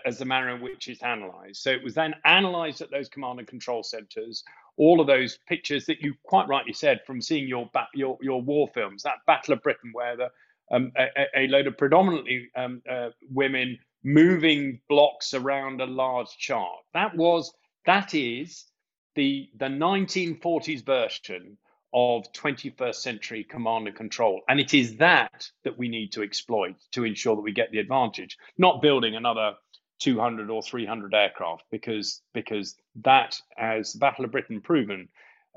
as 0.05 0.19
the 0.19 0.25
manner 0.25 0.55
in 0.55 0.61
which 0.61 0.89
it's 0.89 1.03
analyzed. 1.03 1.63
So 1.63 1.71
it 1.71 1.83
was 1.83 1.95
then 1.95 2.15
analyzed 2.25 2.81
at 2.81 2.91
those 2.91 3.09
command 3.09 3.39
and 3.39 3.49
control 3.49 3.83
centers. 3.83 4.45
All 4.77 5.01
of 5.01 5.07
those 5.07 5.39
pictures 5.47 5.87
that 5.87 6.01
you 6.01 6.15
quite 6.23 6.49
rightly 6.49 6.73
said 6.73 7.01
from 7.07 7.21
seeing 7.21 7.49
your 7.49 7.71
your 7.95 8.19
your 8.21 8.43
war 8.43 8.69
films, 8.75 9.03
that 9.03 9.25
Battle 9.27 9.55
of 9.55 9.63
Britain, 9.63 9.91
where 9.93 10.17
the 10.17 10.31
um, 10.71 10.93
a, 10.97 11.25
a, 11.35 11.47
load 11.49 11.67
of 11.67 11.79
predominantly 11.79 12.51
um, 12.55 12.83
uh, 12.91 13.09
women 13.31 13.79
moving 14.05 14.81
blocks 14.89 15.33
around 15.33 15.81
a 15.81 15.87
large 15.87 16.37
chart. 16.37 16.81
That 16.93 17.17
was 17.17 17.53
that 17.87 18.15
is 18.15 18.67
the 19.15 19.49
the 19.57 19.67
1940s 19.67 20.85
version 20.85 21.57
of 21.93 22.31
21st 22.33 22.95
century 22.97 23.45
command 23.45 23.87
and 23.87 23.97
control. 23.97 24.43
And 24.49 24.61
it 24.61 24.75
is 24.75 24.97
that 24.97 25.51
that 25.65 25.79
we 25.79 25.89
need 25.89 26.13
to 26.13 26.23
exploit 26.23 26.77
to 26.93 27.05
ensure 27.05 27.37
that 27.37 27.43
we 27.43 27.53
get 27.53 27.71
the 27.71 27.79
advantage, 27.79 28.37
not 28.59 28.83
building 28.83 29.17
another 29.17 29.55
200 30.01 30.51
or 30.51 30.63
300 30.63 31.15
aircraft, 31.15 31.65
because 31.71 32.23
because 32.35 32.77
that, 32.97 33.41
as 33.57 33.93
the 33.93 33.99
Battle 33.99 34.25
of 34.25 34.33
Britain 34.33 34.61
proven 34.61 35.09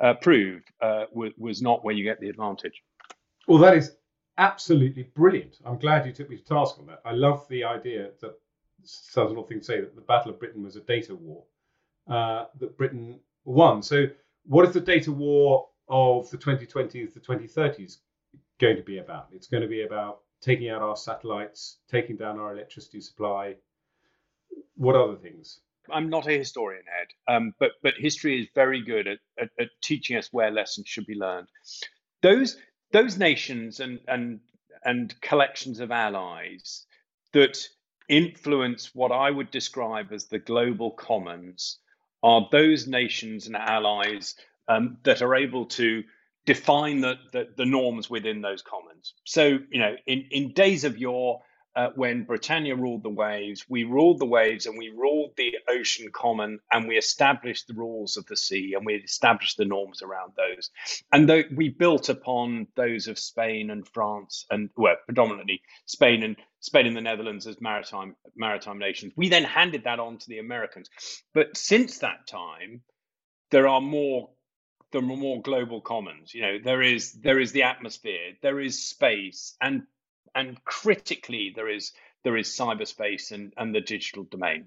uh, 0.02 0.14
proved, 0.16 0.72
uh, 0.82 1.06
w- 1.14 1.34
was 1.38 1.62
not 1.62 1.84
where 1.84 1.94
you 1.94 2.04
get 2.04 2.20
the 2.20 2.30
advantage. 2.30 2.82
Well, 3.48 3.60
that 3.60 3.76
is 3.76 3.96
absolutely 4.38 5.04
brilliant. 5.04 5.58
I'm 5.66 5.78
glad 5.78 6.06
you 6.06 6.14
took 6.14 6.30
me 6.30 6.38
to 6.38 6.44
task 6.44 6.80
on 6.80 6.88
that. 6.88 7.02
I 7.06 7.12
love 7.12 7.48
the 7.50 7.64
idea 7.64 8.10
that 8.22 8.40
sounds 8.84 9.32
an 9.32 9.38
odd 9.38 9.48
thing 9.48 9.60
to 9.60 9.66
say 9.66 9.82
that 9.82 9.96
the 9.96 10.02
Battle 10.02 10.32
of 10.32 10.40
Britain 10.40 10.64
was 10.64 10.76
a 10.76 10.82
data 10.82 11.14
war 11.14 11.44
uh, 12.10 12.46
that 12.60 12.78
Britain 12.78 13.20
won. 13.46 13.84
So, 13.84 14.08
what 14.46 14.66
if 14.66 14.74
the 14.74 14.82
data 14.82 15.12
war 15.12 15.68
of 15.92 16.30
the 16.32 16.38
2020s, 16.38 17.14
the 17.14 17.20
2030s 17.20 17.98
going 18.60 18.78
to 18.78 18.84
be 18.84 18.98
about? 18.98 19.28
It's 19.32 19.48
going 19.48 19.62
to 19.62 19.70
be 19.70 19.84
about 19.84 20.22
taking 20.42 20.70
out 20.70 20.82
our 20.82 20.96
satellites, 20.96 21.78
taking 21.90 22.16
down 22.16 22.40
our 22.40 22.54
electricity 22.54 23.02
supply. 23.02 23.56
What 24.76 24.96
other 24.96 25.16
things? 25.16 25.60
I'm 25.92 26.10
not 26.10 26.28
a 26.28 26.38
historian, 26.38 26.84
Ed, 27.02 27.34
um, 27.34 27.54
but 27.60 27.72
but 27.84 27.96
history 27.98 28.42
is 28.42 28.48
very 28.56 28.82
good 28.82 29.08
at, 29.08 29.20
at, 29.40 29.50
at, 29.60 29.70
teaching 29.82 30.16
us 30.16 30.30
where 30.32 30.52
lessons 30.52 30.88
should 30.88 31.06
be 31.06 31.16
learned. 31.16 31.48
Those 32.22 32.58
those 32.92 33.18
nations 33.18 33.80
and 33.80 34.00
and 34.08 34.40
and 34.86 35.20
collections 35.22 35.80
of 35.80 35.92
allies 35.92 36.86
that 37.34 37.58
influence 38.08 38.94
what 38.94 39.12
I 39.12 39.32
would 39.32 39.52
describe 39.52 40.12
as 40.12 40.28
the 40.28 40.40
global 40.40 40.92
commons 40.92 41.80
are 42.24 42.48
those 42.52 42.88
nations 42.88 43.48
and 43.48 43.56
allies 43.56 44.36
um, 44.72 44.98
that 45.04 45.22
are 45.22 45.36
able 45.36 45.66
to 45.66 46.04
define 46.46 47.02
the, 47.02 47.16
the, 47.34 47.48
the, 47.58 47.66
norms 47.66 48.10
within 48.10 48.42
those 48.42 48.62
commons. 48.62 49.14
So, 49.26 49.60
you 49.70 49.80
know, 49.80 49.96
in, 50.08 50.26
in 50.32 50.54
days 50.54 50.86
of 50.86 50.98
yore, 50.98 51.42
uh, 51.76 51.90
when 51.96 52.24
Britannia 52.24 52.76
ruled 52.76 53.04
the 53.04 53.10
waves, 53.10 53.66
we 53.70 53.86
ruled 53.86 54.20
the 54.20 54.26
waves 54.26 54.66
and 54.66 54.78
we 54.78 54.90
ruled 54.90 55.32
the 55.38 55.56
ocean 55.70 56.10
common 56.12 56.60
and 56.72 56.88
we 56.88 56.98
established 56.98 57.68
the 57.68 57.74
rules 57.74 58.18
of 58.18 58.26
the 58.26 58.36
sea 58.36 58.74
and 58.76 58.86
we 58.86 58.96
established 58.96 59.58
the 59.58 59.66
norms 59.66 60.02
around 60.02 60.34
those. 60.36 60.70
And 61.14 61.28
th- 61.28 61.46
we 61.56 61.70
built 61.70 62.10
upon 62.10 62.68
those 62.76 63.08
of 63.08 63.18
Spain 63.18 63.70
and 63.70 63.88
France 63.88 64.46
and, 64.50 64.70
well, 64.76 64.98
predominantly 65.06 65.62
Spain 65.86 66.24
and 66.24 66.36
Spain 66.60 66.88
and 66.88 66.98
the 66.98 67.02
Netherlands 67.02 67.48
as 67.48 67.62
maritime 67.62 68.16
maritime 68.36 68.78
nations. 68.78 69.14
We 69.16 69.30
then 69.30 69.44
handed 69.44 69.86
that 69.86 70.00
on 70.00 70.18
to 70.18 70.28
the 70.28 70.40
Americans. 70.40 70.90
But 71.34 71.56
since 71.56 72.00
that 72.00 72.28
time, 72.28 72.82
there 73.50 73.68
are 73.68 73.82
more 73.82 74.30
the 74.92 75.02
more 75.02 75.42
global 75.42 75.82
commons. 75.82 76.34
You 76.34 76.42
know, 76.42 76.58
there 76.64 76.82
is 76.82 77.14
there 77.14 77.40
is 77.40 77.52
the 77.52 77.64
atmosphere, 77.64 78.34
there 78.42 78.60
is 78.60 78.82
space, 78.82 79.56
and 79.62 79.84
and 80.36 80.64
critically 80.66 81.54
there 81.56 81.70
is 81.70 81.94
there 82.24 82.38
is 82.38 82.50
cyberspace 82.50 83.32
and, 83.32 83.54
and 83.58 83.74
the 83.74 83.82
digital 83.82 84.24
domain. 84.24 84.66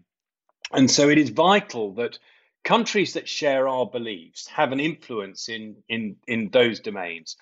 And 0.73 0.91
so 0.91 1.09
it 1.09 1.19
is 1.19 1.31
vital 1.31 1.95
that 1.95 2.19
countries 2.65 3.13
that 3.13 3.29
share 3.29 3.69
our 3.69 3.87
beliefs 3.87 4.49
have 4.49 4.73
an 4.73 4.81
influence 4.81 5.49
in 5.49 5.77
in 5.89 6.17
in 6.27 6.49
those 6.51 6.81
domains. 6.81 7.37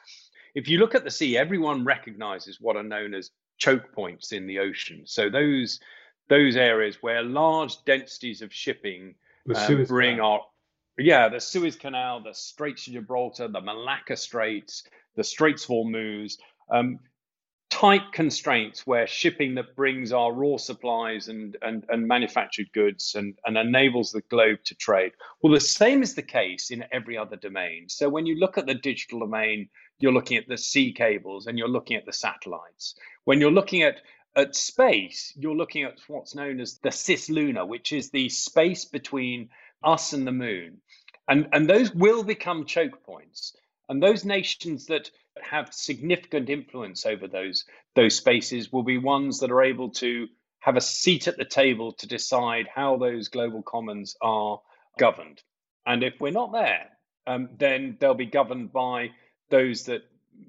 If 0.54 0.68
you 0.68 0.78
look 0.78 0.94
at 0.94 1.04
the 1.04 1.10
sea, 1.10 1.38
everyone 1.38 1.84
recognizes 1.84 2.60
what 2.60 2.76
are 2.76 2.82
known 2.82 3.14
as 3.14 3.30
choke 3.56 3.92
points 3.92 4.32
in 4.32 4.46
the 4.46 4.58
ocean. 4.58 5.02
So 5.06 5.30
those 5.30 5.80
those 6.28 6.56
areas 6.56 6.98
where 7.00 7.22
large 7.22 7.82
densities 7.84 8.42
of 8.42 8.52
shipping 8.52 9.14
um, 9.54 9.84
bring 9.84 10.20
our 10.20 10.40
yeah, 10.98 11.28
the 11.28 11.40
Suez 11.40 11.76
Canal, 11.76 12.22
the 12.22 12.34
Straits 12.34 12.86
of 12.86 12.94
Gibraltar, 12.94 13.48
the 13.48 13.60
Malacca 13.60 14.16
Straits, 14.16 14.84
the 15.16 15.24
Straits 15.24 15.64
of 15.64 15.70
Hormuz, 15.70 16.38
um, 16.70 16.98
tight 17.70 18.12
constraints 18.12 18.86
where 18.86 19.06
shipping 19.06 19.54
that 19.54 19.74
brings 19.74 20.12
our 20.12 20.30
raw 20.32 20.58
supplies 20.58 21.28
and, 21.28 21.56
and, 21.62 21.86
and 21.88 22.06
manufactured 22.06 22.70
goods 22.74 23.14
and, 23.14 23.38
and 23.46 23.56
enables 23.56 24.12
the 24.12 24.20
globe 24.28 24.58
to 24.64 24.74
trade. 24.74 25.12
Well, 25.42 25.54
the 25.54 25.60
same 25.60 26.02
is 26.02 26.14
the 26.14 26.22
case 26.22 26.70
in 26.70 26.84
every 26.92 27.16
other 27.16 27.36
domain. 27.36 27.88
So 27.88 28.10
when 28.10 28.26
you 28.26 28.38
look 28.38 28.58
at 28.58 28.66
the 28.66 28.74
digital 28.74 29.20
domain, 29.20 29.70
you're 29.98 30.12
looking 30.12 30.36
at 30.36 30.48
the 30.48 30.58
sea 30.58 30.92
cables 30.92 31.46
and 31.46 31.56
you're 31.56 31.66
looking 31.66 31.96
at 31.96 32.04
the 32.04 32.12
satellites. 32.12 32.94
When 33.24 33.40
you're 33.40 33.50
looking 33.50 33.82
at 33.82 33.96
at 34.34 34.54
space, 34.54 35.32
you're 35.36 35.56
looking 35.56 35.84
at 35.84 35.98
what's 36.08 36.34
known 36.34 36.60
as 36.60 36.78
the 36.78 36.88
cislunar, 36.88 37.66
which 37.66 37.92
is 37.92 38.10
the 38.10 38.28
space 38.28 38.84
between 38.84 39.50
us 39.84 40.12
and 40.12 40.26
the 40.26 40.32
moon. 40.32 40.80
And, 41.28 41.48
and 41.52 41.68
those 41.68 41.94
will 41.94 42.24
become 42.24 42.66
choke 42.66 43.04
points. 43.04 43.54
And 43.88 44.02
those 44.02 44.24
nations 44.24 44.86
that 44.86 45.10
have 45.40 45.72
significant 45.72 46.50
influence 46.50 47.06
over 47.06 47.26
those, 47.28 47.64
those 47.94 48.16
spaces 48.16 48.72
will 48.72 48.82
be 48.82 48.98
ones 48.98 49.40
that 49.40 49.50
are 49.50 49.62
able 49.62 49.90
to 49.90 50.28
have 50.60 50.76
a 50.76 50.80
seat 50.80 51.26
at 51.28 51.36
the 51.36 51.44
table 51.44 51.92
to 51.92 52.06
decide 52.06 52.68
how 52.72 52.96
those 52.96 53.28
global 53.28 53.62
commons 53.62 54.16
are 54.22 54.60
governed. 54.98 55.42
And 55.86 56.02
if 56.02 56.14
we're 56.20 56.30
not 56.30 56.52
there, 56.52 56.88
um, 57.26 57.48
then 57.58 57.96
they'll 57.98 58.14
be 58.14 58.26
governed 58.26 58.72
by 58.72 59.10
those 59.50 59.84
that 59.84 60.02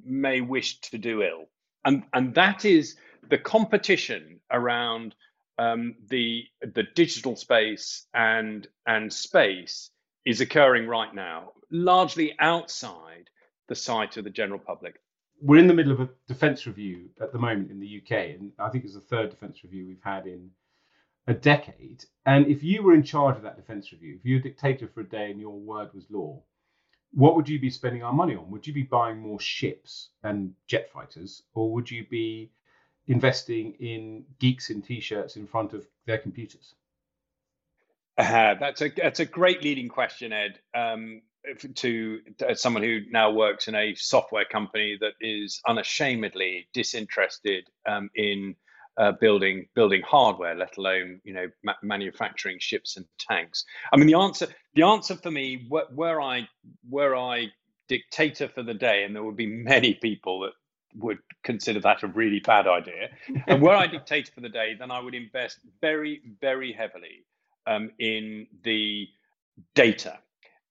may 0.05 0.41
wish 0.41 0.79
to 0.81 0.97
do 0.97 1.23
ill. 1.23 1.49
And, 1.85 2.03
and 2.13 2.35
that 2.35 2.65
is 2.65 2.95
the 3.29 3.37
competition 3.37 4.39
around 4.51 5.15
um, 5.57 5.95
the 6.07 6.43
the 6.61 6.83
digital 6.95 7.35
space 7.35 8.07
and 8.13 8.67
and 8.87 9.11
space 9.11 9.89
is 10.25 10.41
occurring 10.41 10.87
right 10.87 11.13
now, 11.13 11.51
largely 11.71 12.33
outside 12.39 13.29
the 13.67 13.75
sight 13.75 14.17
of 14.17 14.23
the 14.23 14.29
general 14.29 14.59
public. 14.59 14.95
We're 15.41 15.59
in 15.59 15.67
the 15.67 15.73
middle 15.73 15.91
of 15.91 15.99
a 15.99 16.09
defence 16.27 16.65
review 16.65 17.09
at 17.21 17.33
the 17.33 17.39
moment 17.39 17.71
in 17.71 17.79
the 17.79 18.01
UK, 18.01 18.35
and 18.39 18.51
I 18.59 18.69
think 18.69 18.85
it's 18.85 18.93
the 18.93 19.01
third 19.01 19.29
defence 19.29 19.63
review 19.63 19.85
we've 19.85 20.03
had 20.03 20.25
in 20.25 20.51
a 21.27 21.33
decade. 21.33 22.03
And 22.25 22.47
if 22.47 22.63
you 22.63 22.83
were 22.83 22.93
in 22.93 23.03
charge 23.03 23.37
of 23.37 23.43
that 23.43 23.57
defence 23.57 23.91
review, 23.91 24.15
if 24.17 24.25
you 24.25 24.35
were 24.35 24.39
a 24.39 24.43
dictator 24.43 24.87
for 24.87 25.01
a 25.01 25.09
day 25.09 25.31
and 25.31 25.39
your 25.39 25.59
word 25.59 25.93
was 25.93 26.05
law, 26.09 26.41
what 27.11 27.35
would 27.35 27.47
you 27.47 27.59
be 27.59 27.69
spending 27.69 28.03
our 28.03 28.13
money 28.13 28.35
on? 28.35 28.49
Would 28.51 28.65
you 28.65 28.73
be 28.73 28.83
buying 28.83 29.19
more 29.19 29.39
ships 29.39 30.09
and 30.23 30.53
jet 30.67 30.89
fighters, 30.91 31.43
or 31.53 31.71
would 31.73 31.89
you 31.89 32.05
be 32.09 32.51
investing 33.07 33.73
in 33.79 34.25
geeks 34.39 34.69
in 34.69 34.81
t-shirts 34.81 35.35
in 35.35 35.47
front 35.47 35.73
of 35.73 35.85
their 36.05 36.17
computers? 36.17 36.75
Uh, 38.17 38.55
that's 38.59 38.81
a 38.81 38.89
that's 38.89 39.19
a 39.19 39.25
great 39.25 39.63
leading 39.63 39.89
question, 39.89 40.31
Ed. 40.31 40.59
Um, 40.75 41.21
to, 41.75 42.19
to 42.37 42.55
someone 42.55 42.83
who 42.83 43.01
now 43.11 43.31
works 43.31 43.67
in 43.67 43.75
a 43.75 43.93
software 43.95 44.45
company 44.45 44.97
that 45.01 45.13
is 45.19 45.61
unashamedly 45.67 46.67
disinterested 46.73 47.67
um, 47.87 48.09
in 48.15 48.55
uh, 48.97 49.11
building 49.19 49.67
building 49.73 50.01
hardware, 50.07 50.55
let 50.55 50.77
alone 50.77 51.19
you 51.23 51.33
know 51.33 51.47
ma- 51.63 51.73
manufacturing 51.81 52.57
ships 52.59 52.97
and 52.97 53.05
tanks. 53.17 53.65
I 53.91 53.97
mean, 53.97 54.07
the 54.07 54.17
answer 54.17 54.47
the 54.75 54.83
answer 54.83 55.15
for 55.15 55.31
me, 55.31 55.67
were, 55.69 56.21
I 56.21 56.47
were 56.89 57.15
I 57.15 57.47
dictator 57.87 58.47
for 58.47 58.61
the 58.61 58.73
day, 58.73 59.03
and 59.03 59.15
there 59.15 59.23
would 59.23 59.35
be 59.35 59.47
many 59.63 59.95
people 59.95 60.41
that 60.41 60.53
would 60.97 61.19
consider 61.43 61.79
that 61.81 62.03
a 62.03 62.07
really 62.07 62.39
bad 62.39 62.67
idea. 62.67 63.09
and 63.47 63.61
were 63.61 63.75
I 63.75 63.87
dictator 63.97 64.31
for 64.33 64.41
the 64.41 64.49
day, 64.49 64.75
then 64.77 64.91
I 64.91 64.99
would 64.99 65.15
invest 65.15 65.59
very, 65.81 66.21
very 66.41 66.71
heavily 66.71 67.25
um, 67.67 67.91
in 67.99 68.47
the 68.63 69.07
data 69.75 70.19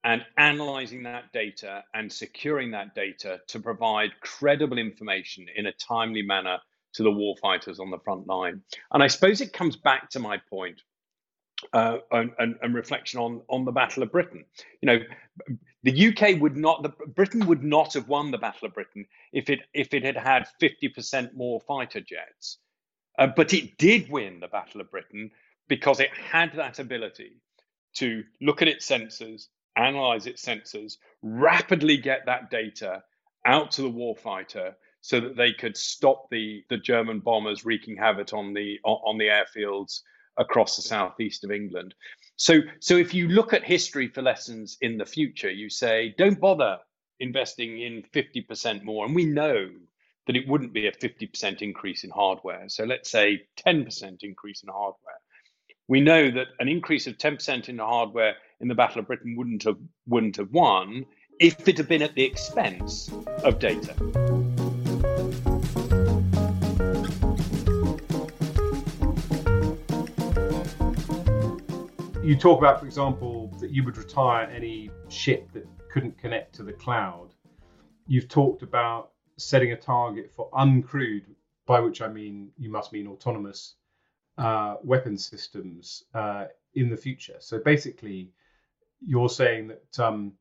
and 0.05 0.25
analyzing 0.37 1.05
that 1.05 1.33
data 1.33 1.85
and 1.95 2.13
securing 2.13 2.73
that 2.73 2.95
data 2.95 3.41
to 3.49 3.61
provide 3.61 4.11
credible 4.21 4.79
information 4.79 5.47
in 5.55 5.67
a 5.67 5.73
timely 5.73 6.23
manner 6.23 6.59
to 6.95 7.03
the 7.03 7.11
warfighters 7.11 7.79
on 7.79 7.91
the 7.91 7.99
front 7.99 8.27
line. 8.27 8.63
And 8.93 9.03
I 9.03 9.07
suppose 9.07 9.41
it 9.41 9.53
comes 9.53 9.77
back 9.77 10.11
to 10.11 10.19
my 10.19 10.39
point 10.51 10.83
uh, 11.73 11.99
and, 12.11 12.57
and, 12.63 12.75
reflection 12.75 13.21
on 13.21 13.43
on 13.49 13.65
the 13.65 13.73
Battle 13.73 14.03
of 14.03 14.13
Britain. 14.13 14.45
You 14.81 14.87
know, 14.87 14.99
the 15.83 16.09
UK 16.09 16.41
would 16.41 16.57
not, 16.57 16.83
the, 16.83 16.91
Britain 17.15 17.47
would 17.47 17.63
not 17.63 17.95
have 17.95 18.09
won 18.09 18.31
the 18.31 18.39
Battle 18.39 18.67
of 18.67 18.75
Britain 18.75 19.07
if 19.33 19.51
it 19.51 19.61
if 19.75 19.95
it 19.95 20.05
had 20.05 20.17
had 20.17 20.49
fifty 20.61 20.89
percent 20.89 21.37
more 21.37 21.61
fighter 21.61 22.01
jets. 22.01 22.59
Uh, 23.19 23.27
but 23.27 23.53
it 23.53 23.77
did 23.79 24.11
win 24.11 24.41
the 24.41 24.49
Battle 24.49 24.81
of 24.81 24.91
Britain 24.91 25.31
because 25.69 26.01
it 26.01 26.11
had 26.11 26.53
that 26.55 26.79
ability 26.79 27.33
to 27.95 28.25
look 28.41 28.63
at 28.63 28.69
its 28.69 28.89
sensors, 28.89 29.49
analyze 29.77 30.27
its 30.27 30.45
sensors, 30.45 30.97
rapidly 31.23 31.97
get 31.97 32.25
that 32.27 32.51
data 32.51 33.03
out 33.45 33.71
to 33.73 33.83
the 33.83 33.91
warfighter 33.91 34.75
so 35.03 35.21
that 35.21 35.37
they 35.37 35.53
could 35.53 35.77
stop 35.77 36.29
the, 36.31 36.63
the 36.71 36.79
German 36.79 37.21
bombers 37.21 37.65
wreaking 37.65 37.97
havoc 37.97 38.33
on 38.33 38.55
the 38.55 38.79
on 38.85 39.19
the 39.19 39.27
airfields 39.27 40.01
across 40.39 40.77
the 40.77 40.83
southeast 40.83 41.45
of 41.45 41.51
England. 41.51 41.95
So 42.37 42.61
so 42.81 42.97
if 42.97 43.15
you 43.15 43.29
look 43.29 43.53
at 43.53 43.65
history 43.65 44.09
for 44.09 44.23
lessons 44.23 44.77
in 44.81 44.99
the 44.99 45.07
future, 45.07 45.51
you 45.51 45.69
say 45.69 46.15
don't 46.17 46.41
bother 46.41 46.79
investing 47.23 47.81
in 47.81 48.03
50% 48.13 48.83
more. 48.83 49.07
And 49.07 49.15
we 49.15 49.25
know 49.25 49.69
that 50.27 50.37
it 50.37 50.47
wouldn't 50.47 50.73
be 50.73 50.87
a 50.87 50.93
50% 50.93 51.63
increase 51.63 52.05
in 52.05 52.11
hardware. 52.11 52.69
So 52.69 52.85
let's 52.85 53.11
say 53.11 53.43
10% 53.67 54.19
increase 54.23 54.63
in 54.63 54.69
hardware. 54.69 55.21
We 55.89 56.01
know 56.01 56.31
that 56.31 56.49
an 56.59 56.69
increase 56.69 57.07
of 57.07 57.19
10% 57.19 57.69
in 57.69 57.77
the 57.77 57.85
hardware 57.85 58.35
in 58.61 58.69
the 58.69 58.75
Battle 58.75 59.01
of 59.01 59.07
Britain 59.07 59.35
wouldn't 59.37 59.65
have 59.65 59.79
wouldn't 60.07 60.37
have 60.37 60.51
won 60.53 61.07
if 61.41 61.69
it 61.69 61.77
had 61.77 61.89
been 61.89 62.03
at 62.03 62.15
the 62.15 62.25
expense 62.25 63.11
of 63.43 63.59
data. 63.59 64.62
You 72.23 72.37
talk 72.37 72.59
about, 72.59 72.79
for 72.79 72.87
example, 72.87 73.49
that 73.59 73.73
you 73.73 73.83
would 73.83 73.97
retire 73.97 74.49
any 74.49 74.93
ship 75.09 75.51
that 75.55 75.67
couldn't 75.91 76.17
connect 76.17 76.55
to 76.55 76.63
the 76.63 76.73
cloud. 76.73 77.31
You've 78.07 78.29
talked 78.29 78.63
about 78.63 79.11
setting 79.39 79.73
a 79.73 79.77
target 79.77 80.31
for 80.31 80.49
uncrewed, 80.53 81.25
by 81.67 81.81
which 81.81 82.01
I 82.01 82.07
mean 82.07 82.53
you 82.57 82.71
must 82.71 82.93
mean 82.93 83.09
autonomous 83.09 83.75
uh, 84.39 84.77
weapon 84.85 85.19
systems 85.19 86.05
uh, 86.15 86.45
in 86.77 86.91
the 86.91 86.97
future. 86.97 87.39
So 87.41 87.59
basically, 87.59 88.31
you're 89.05 89.29
saying 89.29 89.69
that 89.69 89.99
um, 89.99 90.33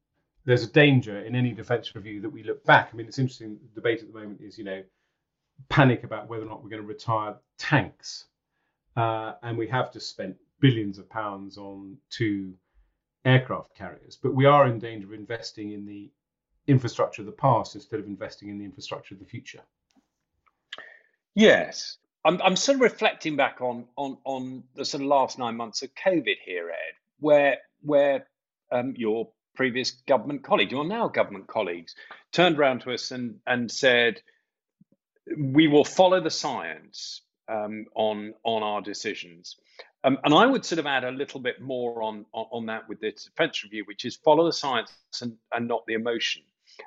there's 0.46 0.64
a 0.64 0.72
danger 0.72 1.22
in 1.22 1.36
any 1.36 1.52
defence 1.52 1.96
review 1.96 2.22
that 2.22 2.30
we 2.30 2.44
look 2.44 2.64
back. 2.64 2.92
I 2.94 2.96
mean, 2.96 3.08
it's 3.08 3.18
interesting. 3.18 3.58
The 3.74 3.82
debate 3.82 4.02
at 4.02 4.14
the 4.14 4.20
moment 4.20 4.40
is, 4.40 4.56
you 4.56 4.66
know, 4.66 4.84
panic 5.68 6.04
about 6.04 6.30
whether 6.30 6.44
or 6.44 6.50
not 6.50 6.64
we're 6.64 6.70
going 6.70 6.84
to 6.84 6.88
retire 6.88 7.38
tanks, 7.58 8.26
uh, 8.96 9.34
and 9.42 9.58
we 9.58 9.68
have 9.70 9.92
just 9.92 10.12
spent 10.12 10.36
billions 10.62 10.98
of 10.98 11.10
pounds 11.10 11.58
on 11.58 11.98
two 12.10 12.54
aircraft 13.26 13.76
carriers, 13.76 14.18
but 14.22 14.34
we 14.34 14.46
are 14.46 14.68
in 14.68 14.80
danger 14.80 15.08
of 15.08 15.14
investing 15.14 15.74
in 15.74 15.86
the 15.86 16.10
infrastructure 16.68 17.22
of 17.22 17.26
the 17.26 17.32
past 17.32 17.76
instead 17.76 18.00
of 18.00 18.06
investing 18.06 18.50
in 18.50 18.58
the 18.58 18.66
infrastructure 18.66 19.14
of 19.14 19.20
the 19.20 19.26
future. 19.26 19.62
Yes, 21.36 21.98
I'm, 22.24 22.42
I'm 22.42 22.56
sort 22.56 22.76
of 22.76 22.82
reflecting 22.82 23.36
back 23.36 23.62
on 23.62 23.86
on 23.96 24.18
on 24.24 24.64
the 24.76 24.86
sort 24.86 25.02
of 25.02 25.08
last 25.08 25.40
nine 25.40 25.56
months 25.56 25.82
of 25.82 25.90
COVID 25.96 26.36
here, 26.46 26.70
Ed, 26.70 26.94
where 27.20 27.58
where 27.82 28.28
um, 28.72 28.94
your 28.96 29.30
previous 29.56 29.92
government 29.92 30.44
colleague, 30.44 30.72
your 30.72 30.86
now 30.86 31.08
government 31.08 31.48
colleagues, 31.48 31.96
turned 32.32 32.58
around 32.58 32.82
to 32.82 32.94
us 32.94 33.12
and 33.12 33.40
and 33.48 33.72
said, 33.72 34.22
"We 35.38 35.68
will 35.68 35.86
follow 35.86 36.22
the 36.22 36.30
science 36.30 37.22
um, 37.48 37.86
on 37.96 38.34
on 38.44 38.64
our 38.64 38.82
decisions." 38.82 39.58
Um, 40.04 40.18
and 40.24 40.34
I 40.34 40.46
would 40.46 40.66
sort 40.66 40.80
of 40.80 40.88
add 40.88 41.04
a 41.04 41.12
little 41.12 41.40
bit 41.40 41.62
more 41.62 42.02
on, 42.02 42.26
on, 42.34 42.46
on 42.52 42.66
that 42.68 42.90
with 42.90 43.00
this 43.00 43.26
defense 43.26 43.64
review, 43.64 43.84
which 43.86 44.06
is 44.06 44.16
follow 44.16 44.46
the 44.46 44.54
science 44.54 44.92
and, 45.22 45.38
and 45.54 45.68
not 45.68 45.86
the 45.86 45.94
emotion. 45.94 46.42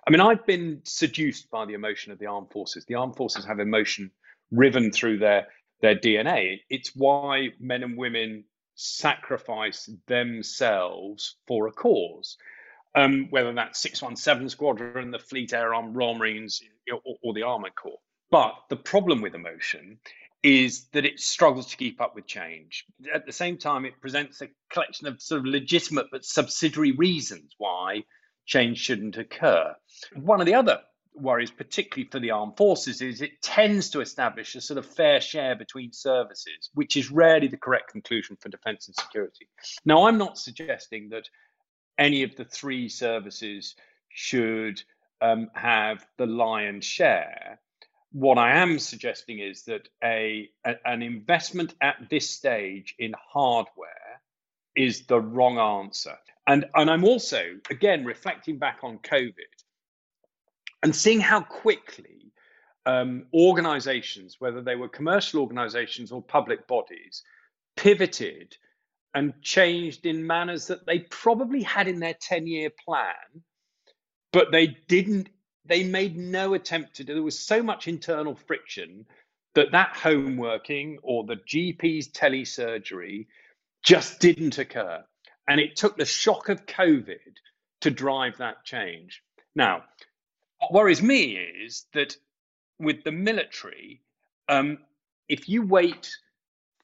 I 0.06 0.10
mean, 0.10 0.20
I've 0.20 0.44
been 0.46 0.80
seduced 0.84 1.50
by 1.50 1.66
the 1.66 1.74
emotion 1.74 2.12
of 2.12 2.18
the 2.18 2.26
armed 2.26 2.50
forces. 2.50 2.84
The 2.86 2.94
armed 2.94 3.16
forces 3.16 3.44
have 3.44 3.60
emotion 3.60 4.10
riven 4.50 4.90
through 4.90 5.18
their 5.18 5.46
their 5.80 5.96
DNA. 5.96 6.60
It's 6.70 6.92
why 6.96 7.48
men 7.60 7.82
and 7.82 7.98
women 7.98 8.44
sacrifice 8.74 9.88
themselves 10.06 11.36
for 11.46 11.66
a 11.66 11.72
cause. 11.72 12.38
Um, 12.96 13.26
whether 13.30 13.52
that's 13.52 13.80
617 13.80 14.48
Squadron, 14.48 15.10
the 15.10 15.18
Fleet 15.18 15.52
Air 15.52 15.74
Arm 15.74 15.92
Royal 15.92 16.14
Marines, 16.14 16.62
or, 16.90 17.16
or 17.22 17.34
the 17.34 17.42
Armored 17.42 17.74
Corps. 17.74 17.98
But 18.30 18.54
the 18.70 18.76
problem 18.76 19.20
with 19.20 19.34
emotion 19.34 19.98
is 20.44 20.84
that 20.92 21.06
it 21.06 21.18
struggles 21.18 21.70
to 21.70 21.76
keep 21.78 22.02
up 22.02 22.14
with 22.14 22.26
change. 22.26 22.84
At 23.12 23.24
the 23.24 23.32
same 23.32 23.56
time, 23.56 23.86
it 23.86 23.98
presents 24.00 24.42
a 24.42 24.48
collection 24.70 25.06
of 25.06 25.20
sort 25.20 25.40
of 25.40 25.46
legitimate 25.46 26.08
but 26.12 26.22
subsidiary 26.22 26.92
reasons 26.92 27.54
why 27.56 28.04
change 28.44 28.78
shouldn't 28.78 29.16
occur. 29.16 29.74
One 30.14 30.40
of 30.40 30.46
the 30.46 30.54
other 30.54 30.80
worries, 31.14 31.50
particularly 31.50 32.10
for 32.10 32.20
the 32.20 32.32
armed 32.32 32.58
forces, 32.58 33.00
is 33.00 33.22
it 33.22 33.40
tends 33.40 33.88
to 33.90 34.02
establish 34.02 34.54
a 34.54 34.60
sort 34.60 34.76
of 34.76 34.84
fair 34.84 35.18
share 35.18 35.56
between 35.56 35.92
services, 35.94 36.68
which 36.74 36.94
is 36.94 37.10
rarely 37.10 37.48
the 37.48 37.56
correct 37.56 37.90
conclusion 37.90 38.36
for 38.38 38.50
defense 38.50 38.86
and 38.86 38.96
security. 38.96 39.48
Now, 39.86 40.06
I'm 40.06 40.18
not 40.18 40.36
suggesting 40.36 41.08
that 41.08 41.26
any 41.96 42.22
of 42.22 42.36
the 42.36 42.44
three 42.44 42.90
services 42.90 43.76
should 44.10 44.82
um, 45.22 45.48
have 45.54 46.04
the 46.18 46.26
lion's 46.26 46.84
share 46.84 47.60
what 48.14 48.38
I 48.38 48.58
am 48.58 48.78
suggesting 48.78 49.40
is 49.40 49.64
that 49.64 49.88
a, 50.02 50.48
a, 50.64 50.74
an 50.86 51.02
investment 51.02 51.74
at 51.80 51.96
this 52.08 52.30
stage 52.30 52.94
in 53.00 53.12
hardware 53.18 54.22
is 54.76 55.06
the 55.06 55.20
wrong 55.20 55.58
answer. 55.58 56.16
And 56.46 56.66
and 56.76 56.88
I'm 56.88 57.02
also 57.04 57.42
again 57.70 58.04
reflecting 58.04 58.58
back 58.58 58.78
on 58.84 58.98
COVID 58.98 59.32
and 60.84 60.94
seeing 60.94 61.18
how 61.18 61.40
quickly 61.40 62.30
um, 62.86 63.26
organizations, 63.34 64.36
whether 64.38 64.62
they 64.62 64.76
were 64.76 64.88
commercial 64.88 65.40
organizations 65.40 66.12
or 66.12 66.22
public 66.22 66.68
bodies, 66.68 67.24
pivoted 67.76 68.56
and 69.14 69.34
changed 69.42 70.06
in 70.06 70.24
manners 70.24 70.68
that 70.68 70.86
they 70.86 71.00
probably 71.00 71.62
had 71.62 71.88
in 71.88 71.98
their 71.98 72.14
10 72.20 72.46
year 72.46 72.70
plan, 72.84 73.42
but 74.32 74.52
they 74.52 74.68
didn't 74.86 75.30
they 75.66 75.84
made 75.84 76.16
no 76.16 76.54
attempt 76.54 76.96
to 76.96 77.04
do. 77.04 77.14
There 77.14 77.22
was 77.22 77.38
so 77.38 77.62
much 77.62 77.88
internal 77.88 78.34
friction 78.34 79.06
that 79.54 79.72
that 79.72 79.96
home 79.96 80.36
working 80.36 80.98
or 81.02 81.24
the 81.24 81.36
GP's 81.36 82.08
telesurgery 82.08 83.26
just 83.82 84.20
didn't 84.20 84.58
occur, 84.58 85.04
and 85.48 85.60
it 85.60 85.76
took 85.76 85.96
the 85.96 86.04
shock 86.04 86.48
of 86.48 86.66
COVID 86.66 87.36
to 87.82 87.90
drive 87.90 88.38
that 88.38 88.64
change. 88.64 89.22
Now, 89.54 89.84
what 90.58 90.72
worries 90.72 91.02
me 91.02 91.36
is 91.36 91.86
that 91.92 92.16
with 92.78 93.04
the 93.04 93.12
military, 93.12 94.00
um, 94.48 94.78
if 95.28 95.48
you 95.48 95.62
wait 95.62 96.16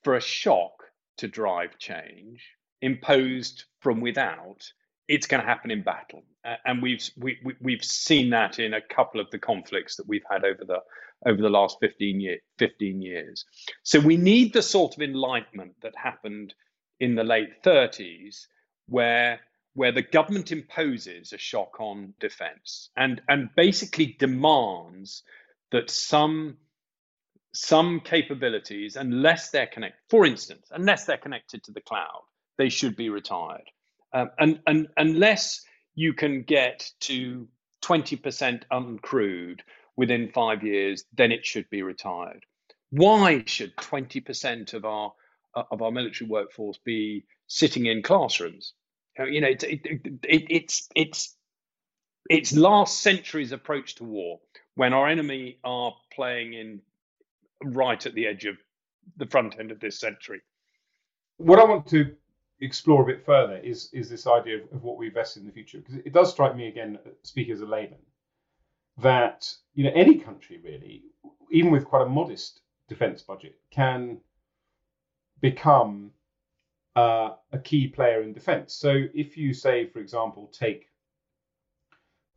for 0.02 0.16
a 0.16 0.20
shock 0.20 0.84
to 1.18 1.28
drive 1.28 1.78
change 1.78 2.42
imposed 2.82 3.64
from 3.80 4.00
without, 4.00 4.72
it's 5.10 5.26
going 5.26 5.42
to 5.42 5.46
happen 5.46 5.72
in 5.72 5.82
battle, 5.82 6.22
and 6.64 6.80
we've 6.80 7.10
we, 7.16 7.36
we, 7.44 7.54
we've 7.60 7.84
seen 7.84 8.30
that 8.30 8.60
in 8.60 8.74
a 8.74 8.80
couple 8.80 9.20
of 9.20 9.28
the 9.32 9.38
conflicts 9.38 9.96
that 9.96 10.06
we've 10.06 10.24
had 10.30 10.44
over 10.44 10.64
the 10.64 10.78
over 11.26 11.42
the 11.42 11.50
last 11.50 11.78
15 11.80 12.20
year 12.20 12.38
15 12.58 13.02
years. 13.02 13.44
So 13.82 13.98
we 13.98 14.16
need 14.16 14.52
the 14.52 14.62
sort 14.62 14.96
of 14.96 15.02
enlightenment 15.02 15.74
that 15.82 15.94
happened 15.96 16.54
in 17.00 17.16
the 17.16 17.24
late 17.24 17.62
30s, 17.64 18.46
where 18.86 19.40
where 19.74 19.92
the 19.92 20.02
government 20.02 20.52
imposes 20.52 21.32
a 21.32 21.38
shock 21.38 21.80
on 21.80 22.14
defence 22.20 22.90
and 22.96 23.20
and 23.28 23.50
basically 23.56 24.16
demands 24.18 25.24
that 25.72 25.90
some 25.90 26.56
some 27.52 27.98
capabilities, 27.98 28.94
unless 28.94 29.50
they're 29.50 29.66
connected, 29.66 29.98
for 30.08 30.24
instance, 30.24 30.68
unless 30.70 31.04
they're 31.04 31.16
connected 31.16 31.64
to 31.64 31.72
the 31.72 31.80
cloud, 31.80 32.22
they 32.58 32.68
should 32.68 32.94
be 32.94 33.08
retired. 33.08 33.68
Um, 34.12 34.30
and, 34.38 34.60
and 34.66 34.88
unless 34.96 35.62
you 35.94 36.14
can 36.14 36.42
get 36.42 36.90
to 37.00 37.48
20% 37.82 38.62
uncrewed 38.72 39.60
within 39.96 40.30
five 40.32 40.62
years, 40.62 41.04
then 41.14 41.32
it 41.32 41.44
should 41.44 41.68
be 41.70 41.82
retired. 41.82 42.44
Why 42.90 43.44
should 43.46 43.76
20% 43.76 44.74
of 44.74 44.84
our 44.84 45.12
uh, 45.54 45.64
of 45.70 45.82
our 45.82 45.90
military 45.90 46.28
workforce 46.30 46.78
be 46.84 47.24
sitting 47.46 47.86
in 47.86 48.02
classrooms? 48.02 48.72
Uh, 49.18 49.24
you 49.24 49.40
know, 49.40 49.48
it, 49.48 49.62
it, 49.62 49.80
it, 49.84 50.46
it's 50.50 50.88
it's 50.94 51.36
it's 52.28 52.52
last 52.52 53.02
century's 53.02 53.52
approach 53.52 53.96
to 53.96 54.04
war 54.04 54.40
when 54.74 54.92
our 54.92 55.08
enemy 55.08 55.58
are 55.64 55.92
playing 56.12 56.54
in 56.54 56.80
right 57.62 58.06
at 58.06 58.14
the 58.14 58.26
edge 58.26 58.44
of 58.44 58.56
the 59.16 59.26
front 59.26 59.58
end 59.58 59.70
of 59.70 59.80
this 59.80 59.98
century. 59.98 60.40
What 61.36 61.58
I 61.58 61.64
want 61.64 61.86
to 61.88 62.14
explore 62.60 63.02
a 63.02 63.06
bit 63.06 63.24
further 63.24 63.56
is 63.56 63.90
is 63.92 64.08
this 64.08 64.26
idea 64.26 64.56
of, 64.56 64.72
of 64.72 64.82
what 64.82 64.98
we 64.98 65.06
invest 65.06 65.36
in 65.36 65.46
the 65.46 65.52
future. 65.52 65.78
Because 65.78 65.96
it 65.96 66.12
does 66.12 66.30
strike 66.30 66.56
me 66.56 66.68
again 66.68 66.98
speaking 67.22 67.52
as 67.52 67.60
a 67.60 67.66
layman 67.66 67.98
that 68.98 69.52
you 69.74 69.84
know 69.84 69.92
any 69.94 70.18
country 70.18 70.60
really 70.62 71.02
even 71.50 71.70
with 71.70 71.84
quite 71.84 72.02
a 72.02 72.08
modest 72.08 72.60
defense 72.88 73.22
budget 73.22 73.56
can 73.70 74.18
become 75.40 76.10
uh, 76.96 77.30
a 77.52 77.58
key 77.58 77.86
player 77.88 78.22
in 78.22 78.32
defense. 78.32 78.74
So 78.74 79.04
if 79.14 79.36
you 79.36 79.54
say 79.54 79.86
for 79.86 80.00
example 80.00 80.48
take 80.52 80.86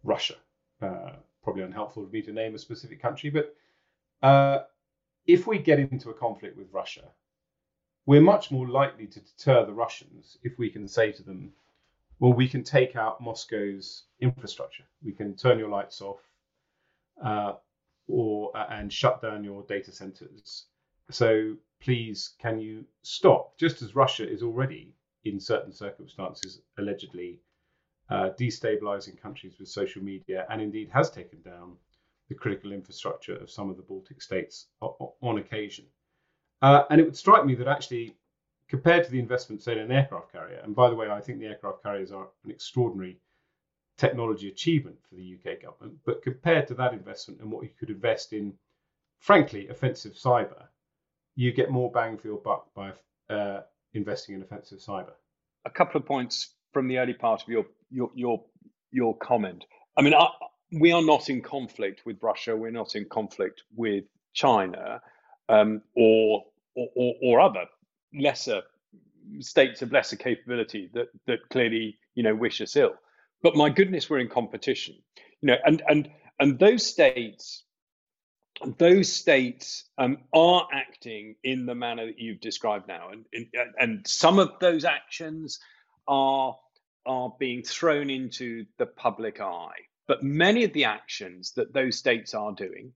russia 0.04 0.36
uh, 0.82 1.12
probably 1.44 1.64
unhelpful 1.64 2.06
for 2.06 2.12
me 2.12 2.22
to 2.22 2.34
name 2.34 2.56
a 2.56 2.60
specific 2.60 3.02
country 3.02 3.30
but 3.30 3.56
uh, 4.22 4.64
if 5.26 5.48
we 5.48 5.60
get 5.60 5.80
into 5.80 6.10
a 6.10 6.14
conflict 6.14 6.58
with 6.58 6.68
Russia, 6.72 7.04
we're 8.06 8.22
much 8.22 8.52
more 8.52 8.68
likely 8.68 9.08
to 9.08 9.20
deter 9.20 9.66
the 9.66 9.74
Russians 9.74 10.38
if 10.44 10.58
we 10.58 10.70
can 10.70 10.88
say 10.88 11.12
to 11.12 11.24
them, 11.24 11.54
well, 12.20 12.34
we 12.34 12.48
can 12.48 12.64
take 12.64 12.96
out 12.96 13.22
Moscow's 13.22 14.04
infrastructure. 14.20 14.84
We 15.04 15.14
can 15.14 15.36
turn 15.36 15.60
your 15.60 15.70
lights 15.70 16.02
off 16.02 16.20
uh, 17.24 17.54
or 18.08 18.56
uh, 18.56 18.68
and 18.70 18.92
shut 18.92 19.22
down 19.22 19.44
your 19.44 19.64
data 19.64 19.92
centers. 19.92 20.66
So 21.10 21.56
please, 21.82 22.34
can 22.40 22.60
you 22.60 22.86
stop? 23.02 23.58
Just 23.58 23.82
as 23.82 23.96
Russia 23.96 24.30
is 24.30 24.44
already, 24.44 24.94
in 25.26 25.40
certain 25.40 25.72
circumstances, 25.72 26.62
allegedly 26.78 27.40
uh, 28.10 28.30
destabilizing 28.40 29.20
countries 29.22 29.56
with 29.60 29.70
social 29.70 30.04
media 30.04 30.46
and 30.50 30.62
indeed 30.62 30.90
has 30.92 31.10
taken 31.10 31.42
down 31.42 31.76
the 32.30 32.36
critical 32.36 32.72
infrastructure 32.72 33.36
of 33.36 33.50
some 33.50 33.70
of 33.70 33.78
the 33.78 33.84
Baltic 33.84 34.22
states 34.22 34.68
on 34.82 35.38
occasion. 35.38 35.86
Uh, 36.64 36.86
and 36.90 37.02
it 37.02 37.04
would 37.04 37.18
strike 37.18 37.46
me 37.46 37.54
that 37.56 37.68
actually, 37.68 38.16
compared 38.70 39.04
to 39.04 39.12
the 39.12 39.20
investment, 39.20 39.62
say, 39.62 39.74
in 39.74 39.80
an 39.80 39.92
aircraft 39.92 40.32
carrier, 40.32 40.62
and 40.64 40.74
by 40.74 40.90
the 40.90 40.96
way, 40.96 41.10
I 41.10 41.20
think 41.20 41.40
the 41.40 41.46
aircraft 41.46 41.84
carriers 41.84 42.14
are 42.14 42.30
an 42.46 42.52
extraordinary 42.52 43.20
technology 43.98 44.48
achievement 44.48 44.96
for 45.10 45.16
the 45.16 45.36
UK 45.36 45.62
government, 45.62 46.00
but 46.06 46.24
compared 46.24 46.66
to 46.70 46.74
that 46.76 46.94
investment 46.94 47.42
and 47.42 47.52
what 47.52 47.64
you 47.64 47.70
could 47.78 47.90
invest 47.90 48.32
in, 48.32 48.54
frankly, 49.20 49.68
offensive 49.68 50.14
cyber, 50.14 50.64
you 51.36 51.52
get 51.52 51.70
more 51.70 51.92
bang 51.92 52.18
for 52.18 52.28
your 52.28 52.38
buck 52.38 52.74
by 52.74 52.94
uh, 53.30 53.62
investing 53.94 54.36
in 54.36 54.42
offensive 54.42 54.80
cyber. 54.80 55.12
A 55.66 55.70
couple 55.70 56.00
of 56.00 56.08
points 56.08 56.54
from 56.72 56.88
the 56.88 56.98
early 56.98 57.14
part 57.14 57.44
of 57.44 57.50
your 57.50 57.66
your 57.92 58.10
your, 58.16 58.42
your 58.90 59.18
comment. 59.18 59.66
I 59.98 60.02
mean, 60.02 60.14
I, 60.14 60.28
we 60.72 60.94
are 60.94 61.04
not 61.04 61.30
in 61.30 61.42
conflict 61.42 62.06
with 62.06 62.24
Russia. 62.24 62.56
We're 62.56 62.72
not 62.72 62.96
in 62.96 63.04
conflict 63.10 63.64
with 63.76 64.06
China 64.34 65.02
um, 65.50 65.82
or, 65.96 66.46
or, 66.76 67.14
or 67.22 67.40
other 67.40 67.66
lesser 68.14 68.62
states 69.40 69.82
of 69.82 69.92
lesser 69.92 70.16
capability 70.16 70.90
that 70.94 71.08
that 71.28 71.40
clearly 71.50 71.98
you 72.16 72.24
know 72.24 72.36
wish 72.36 72.62
us 72.62 72.76
ill. 72.76 72.94
But 73.42 73.56
my 73.56 73.70
goodness, 73.70 74.10
we're 74.10 74.20
in 74.20 74.30
competition. 74.30 74.96
You 75.42 75.48
know, 75.48 75.58
and 75.66 75.84
and 75.88 76.10
and 76.40 76.60
those 76.60 76.86
states, 76.86 77.64
those 78.78 79.12
states 79.12 79.90
um, 79.98 80.18
are 80.34 80.68
acting 80.74 81.36
in 81.44 81.66
the 81.66 81.76
manner 81.76 82.06
that 82.08 82.20
you've 82.20 82.42
described 82.42 82.88
now, 82.88 83.10
and 83.10 83.26
and, 83.34 83.48
and 83.80 84.08
some 84.08 84.40
of 84.40 84.52
those 84.60 84.86
actions 84.86 85.60
are 86.08 86.56
are 87.06 87.34
being 87.40 87.64
thrown 87.64 88.10
into 88.10 88.66
the 88.78 88.86
public 88.86 89.42
eye. 89.42 89.76
But 90.08 90.24
many 90.24 90.64
of 90.64 90.74
the 90.74 90.86
actions 90.86 91.54
that 91.56 91.74
those 91.74 91.98
states 91.98 92.34
are 92.34 92.52
doing, 92.54 92.94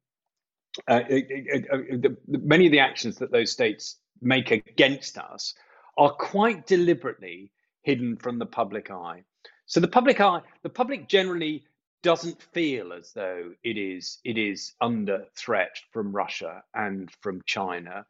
uh, 0.87 1.01
many 2.27 2.65
of 2.65 2.71
the 2.71 2.79
actions 2.79 3.17
that 3.17 3.31
those 3.31 3.51
states 3.51 3.97
make 4.21 4.51
against 4.51 5.17
us 5.17 5.53
are 5.97 6.11
quite 6.11 6.67
deliberately 6.67 7.51
hidden 7.81 8.17
from 8.17 8.37
the 8.39 8.45
public 8.45 8.91
eye. 8.91 9.23
So 9.65 9.79
the 9.79 9.87
public 9.87 10.21
eye, 10.21 10.41
the 10.63 10.69
public 10.69 11.07
generally 11.07 11.63
doesn't 12.03 12.41
feel 12.53 12.93
as 12.93 13.11
though 13.13 13.51
it 13.63 13.77
is 13.77 14.19
it 14.23 14.37
is 14.37 14.73
under 14.81 15.25
threat 15.35 15.77
from 15.91 16.15
Russia 16.15 16.63
and 16.73 17.11
from 17.21 17.41
China, 17.45 18.05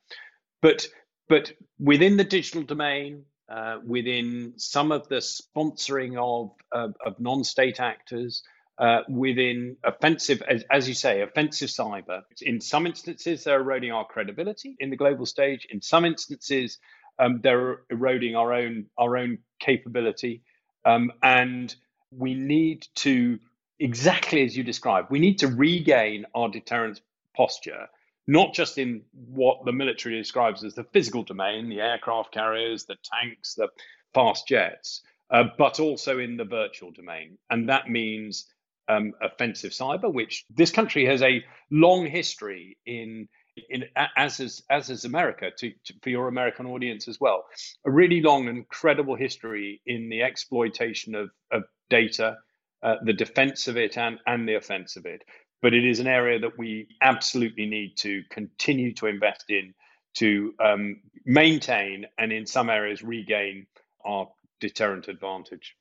but 0.61 0.87
but 1.29 1.51
within 1.79 2.17
the 2.17 2.23
digital 2.23 2.63
domain, 2.63 3.23
uh, 3.49 3.79
within 3.85 4.53
some 4.57 4.91
of 4.91 5.07
the 5.07 5.17
sponsoring 5.17 6.17
of 6.17 6.51
of, 6.71 6.95
of 7.05 7.19
non-state 7.19 7.79
actors, 7.79 8.43
uh, 8.79 9.01
within 9.09 9.77
offensive, 9.83 10.43
as, 10.47 10.63
as, 10.69 10.87
you 10.87 10.93
say, 10.93 11.21
offensive 11.21 11.69
cyber. 11.69 12.21
In 12.41 12.61
some 12.61 12.85
instances, 12.85 13.43
they're 13.43 13.59
eroding 13.59 13.91
our 13.91 14.05
credibility 14.05 14.75
in 14.79 14.91
the 14.91 14.95
global 14.95 15.25
stage. 15.25 15.67
In 15.71 15.81
some 15.81 16.05
instances, 16.05 16.77
um, 17.19 17.39
they're 17.41 17.81
eroding 17.89 18.35
our 18.35 18.53
own 18.53 18.85
our 18.97 19.17
own 19.17 19.39
capability, 19.59 20.43
um, 20.85 21.11
and 21.23 21.75
we 22.11 22.35
need 22.35 22.85
to 22.95 23.39
exactly 23.79 24.43
as 24.43 24.55
you 24.55 24.63
described. 24.63 25.09
We 25.09 25.19
need 25.19 25.39
to 25.39 25.47
regain 25.47 26.25
our 26.35 26.49
deterrence 26.49 27.01
posture, 27.35 27.87
not 28.27 28.53
just 28.53 28.77
in 28.77 29.01
what 29.13 29.65
the 29.65 29.71
military 29.71 30.17
describes 30.17 30.63
as 30.63 30.75
the 30.75 30.83
physical 30.83 31.23
domain, 31.23 31.69
the 31.69 31.81
aircraft 31.81 32.31
carriers, 32.31 32.85
the 32.85 32.97
tanks, 33.03 33.55
the 33.55 33.69
fast 34.13 34.47
jets, 34.47 35.01
uh, 35.31 35.45
but 35.57 35.79
also 35.79 36.19
in 36.19 36.37
the 36.37 36.45
virtual 36.45 36.91
domain, 36.91 37.39
and 37.49 37.69
that 37.69 37.89
means 37.89 38.45
um, 38.89 39.13
offensive 39.21 39.71
cyber, 39.71 40.11
which 40.11 40.45
this 40.49 40.71
country 40.71 41.05
has 41.05 41.21
a 41.21 41.43
long 41.71 42.05
history 42.05 42.77
in, 42.85 43.27
in 43.69 43.85
as 44.15 44.39
is 44.39 44.63
as 44.69 44.89
is 44.89 45.05
America 45.05 45.49
to, 45.57 45.71
to, 45.85 45.93
for 46.01 46.09
your 46.09 46.27
American 46.27 46.65
audience 46.65 47.07
as 47.07 47.19
well, 47.19 47.45
a 47.85 47.91
really 47.91 48.21
long 48.21 48.47
and 48.47 48.67
credible 48.69 49.15
history 49.15 49.81
in 49.85 50.09
the 50.09 50.21
exploitation 50.21 51.15
of, 51.15 51.29
of 51.51 51.63
data, 51.89 52.37
uh, 52.83 52.95
the 53.03 53.13
defense 53.13 53.67
of 53.67 53.77
it, 53.77 53.97
and 53.97 54.19
and 54.25 54.47
the 54.47 54.55
offense 54.55 54.95
of 54.95 55.05
it. 55.05 55.23
But 55.61 55.73
it 55.73 55.85
is 55.85 55.99
an 55.99 56.07
area 56.07 56.39
that 56.39 56.57
we 56.57 56.87
absolutely 57.01 57.65
need 57.65 57.97
to 57.97 58.23
continue 58.29 58.93
to 58.95 59.07
invest 59.07 59.45
in 59.49 59.73
to 60.17 60.53
um, 60.63 61.01
maintain 61.25 62.05
and 62.17 62.31
in 62.31 62.45
some 62.45 62.69
areas 62.69 63.03
regain 63.03 63.67
our 64.05 64.27
deterrent 64.59 65.07
advantage. 65.07 65.75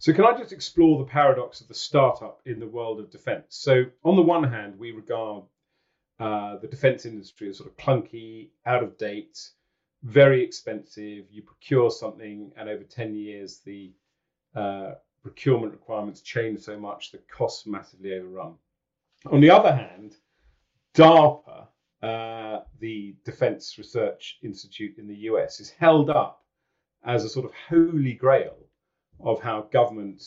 So, 0.00 0.14
can 0.14 0.24
I 0.24 0.32
just 0.34 0.54
explore 0.54 0.98
the 0.98 1.10
paradox 1.10 1.60
of 1.60 1.68
the 1.68 1.74
startup 1.74 2.40
in 2.46 2.58
the 2.58 2.66
world 2.66 3.00
of 3.00 3.10
defense? 3.10 3.44
So, 3.50 3.84
on 4.02 4.16
the 4.16 4.22
one 4.22 4.44
hand, 4.44 4.78
we 4.78 4.92
regard 4.92 5.44
uh, 6.18 6.56
the 6.56 6.68
defense 6.68 7.04
industry 7.04 7.50
as 7.50 7.58
sort 7.58 7.68
of 7.68 7.76
clunky, 7.76 8.48
out 8.64 8.82
of 8.82 8.96
date, 8.96 9.38
very 10.02 10.42
expensive. 10.42 11.26
You 11.30 11.42
procure 11.42 11.90
something, 11.90 12.50
and 12.56 12.70
over 12.70 12.82
10 12.82 13.14
years, 13.14 13.58
the 13.58 13.92
uh, 14.54 14.92
procurement 15.22 15.72
requirements 15.72 16.22
change 16.22 16.60
so 16.60 16.78
much, 16.78 17.12
the 17.12 17.18
costs 17.30 17.66
massively 17.66 18.14
overrun. 18.14 18.54
On 19.30 19.42
the 19.42 19.50
other 19.50 19.74
hand, 19.74 20.16
DARPA, 20.94 21.66
uh, 22.02 22.60
the 22.78 23.16
Defense 23.26 23.76
Research 23.76 24.38
Institute 24.42 24.96
in 24.96 25.06
the 25.06 25.28
US, 25.28 25.60
is 25.60 25.68
held 25.68 26.08
up 26.08 26.42
as 27.04 27.22
a 27.22 27.28
sort 27.28 27.44
of 27.44 27.52
holy 27.68 28.14
grail 28.14 28.56
of 29.22 29.40
how 29.40 29.68
government 29.70 30.22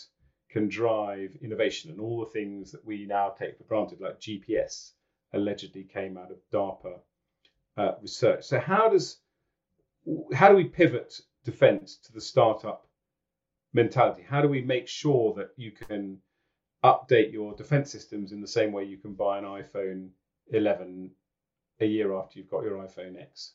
can 0.50 0.68
drive 0.68 1.36
innovation 1.42 1.90
and 1.90 2.00
all 2.00 2.20
the 2.20 2.32
things 2.32 2.72
that 2.72 2.86
we 2.86 3.06
now 3.06 3.30
take 3.30 3.58
for 3.58 3.64
granted, 3.64 4.00
like 4.00 4.20
GPS, 4.20 4.92
allegedly 5.34 5.84
came 5.84 6.18
out 6.18 6.32
of 6.32 6.38
DARPA 6.52 7.00
uh, 7.78 7.92
research. 8.02 8.44
So 8.44 8.60
how 8.60 8.88
does 8.88 9.18
how 10.34 10.50
do 10.50 10.56
we 10.56 10.66
pivot 10.66 11.20
defence 11.44 11.98
to 12.04 12.12
the 12.12 12.22
startup 12.22 12.88
mentality? 13.74 14.22
How 14.28 14.42
do 14.42 14.48
we 14.48 14.62
make 14.62 14.88
sure 14.88 15.34
that 15.34 15.50
you 15.56 15.72
can 15.72 16.20
update 16.84 17.32
your 17.32 17.54
defence 17.56 17.90
systems 17.90 18.32
in 18.32 18.42
the 18.42 18.48
same 18.48 18.72
way 18.72 18.84
you 18.84 18.98
can 18.98 19.14
buy 19.14 19.38
an 19.38 19.46
iPhone 19.46 20.10
11 20.52 21.10
a 21.80 21.86
year 21.86 22.14
after 22.14 22.38
you've 22.38 22.50
got 22.50 22.64
your 22.64 22.78
iPhone 22.78 23.20
X? 23.20 23.54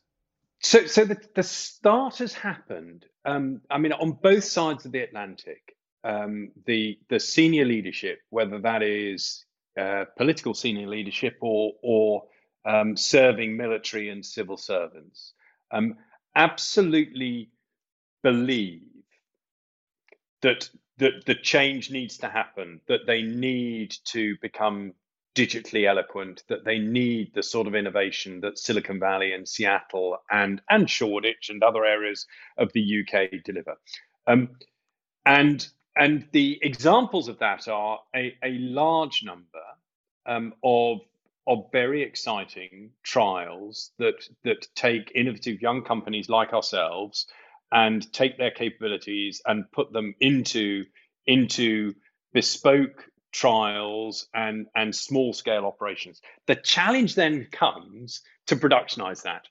So, 0.61 0.87
so 0.87 1.05
the, 1.05 1.19
the 1.35 1.43
start 1.43 2.19
has 2.19 2.33
happened. 2.35 3.07
Um, 3.25 3.61
I 3.71 3.79
mean, 3.79 3.93
on 3.93 4.13
both 4.13 4.45
sides 4.45 4.87
of 4.87 4.93
the 4.93 5.01
Atlantic, 5.01 5.77
um, 6.05 6.51
the 6.67 6.99
the 7.11 7.21
senior 7.21 7.65
leadership, 7.65 8.21
whether 8.31 8.59
that 8.61 8.83
is 8.83 9.45
uh, 9.79 10.05
political 10.17 10.55
senior 10.55 10.89
leadership 10.89 11.39
or 11.41 11.73
or 11.83 12.25
um, 12.65 12.97
serving 12.97 13.57
military 13.57 14.09
and 14.11 14.25
civil 14.25 14.57
servants, 14.57 15.35
um, 15.71 15.97
absolutely 16.35 17.51
believe 18.23 18.83
that 20.43 20.71
that 20.99 21.27
the 21.27 21.35
change 21.37 21.91
needs 21.91 22.19
to 22.19 22.29
happen. 22.29 22.81
That 22.89 23.07
they 23.07 23.23
need 23.23 23.95
to 24.07 24.37
become 24.43 24.95
digitally 25.39 25.89
eloquent, 25.89 26.43
that 26.49 26.65
they 26.65 26.79
need 26.79 27.33
the 27.33 27.43
sort 27.43 27.69
of 27.69 27.75
innovation 27.77 28.41
that 28.41 28.59
Silicon 28.59 28.99
Valley 28.99 29.33
and 29.33 29.49
Seattle 29.49 30.19
and 30.31 30.61
and 30.69 30.91
Shoreditch 30.91 31.49
and 31.49 31.63
other 31.63 31.85
areas 31.85 32.27
of 32.57 32.73
the 32.73 33.01
UK 33.01 33.43
deliver. 33.45 33.77
Um, 34.27 34.51
and 35.25 35.67
and 35.97 36.27
the 36.33 36.59
examples 36.63 37.29
of 37.29 37.39
that 37.39 37.69
are 37.69 38.01
a, 38.15 38.35
a 38.43 38.59
large 38.59 39.23
number 39.23 39.67
um, 40.27 40.55
of 40.65 40.99
of 41.47 41.67
very 41.73 42.03
exciting 42.03 42.91
trials 43.05 43.93
that 43.99 44.29
that 44.43 44.67
take 44.75 45.13
innovative 45.15 45.63
young 45.63 45.83
companies 45.85 46.29
like 46.29 46.53
ourselves 46.53 47.27
and 47.71 48.13
take 48.13 48.39
their 48.39 48.51
capabilities 48.51 49.41
and 49.47 49.71
put 49.71 49.93
them 49.93 50.15
into 50.21 50.85
into 51.27 51.95
bespoke 52.33 53.05
trials 53.33 54.29
and 54.35 54.67
and 54.75 54.95
small 54.95 55.33
scale 55.33 55.65
operations. 55.67 56.21
The 56.47 56.57
challenge 56.57 57.15
then 57.15 57.49
comes 57.51 58.23
to 58.47 58.57
productionize 58.57 59.23
that. 59.23 59.47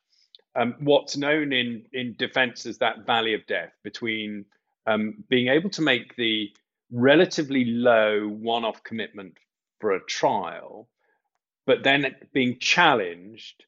Um, 0.55 0.75
what's 0.79 1.17
known 1.17 1.53
in 1.53 1.85
in 1.93 2.15
defense 2.17 2.65
as 2.65 2.79
that 2.79 3.05
valley 3.05 3.33
of 3.33 3.45
death 3.45 3.73
between 3.83 4.45
um, 4.87 5.23
being 5.29 5.49
able 5.49 5.69
to 5.71 5.81
make 5.81 6.15
the 6.15 6.49
relatively 6.91 7.65
low 7.65 8.27
one-off 8.27 8.83
commitment 8.83 9.37
for 9.79 9.91
a 9.91 10.03
trial, 10.05 10.87
but 11.65 11.83
then 11.83 12.15
being 12.33 12.57
challenged 12.59 13.65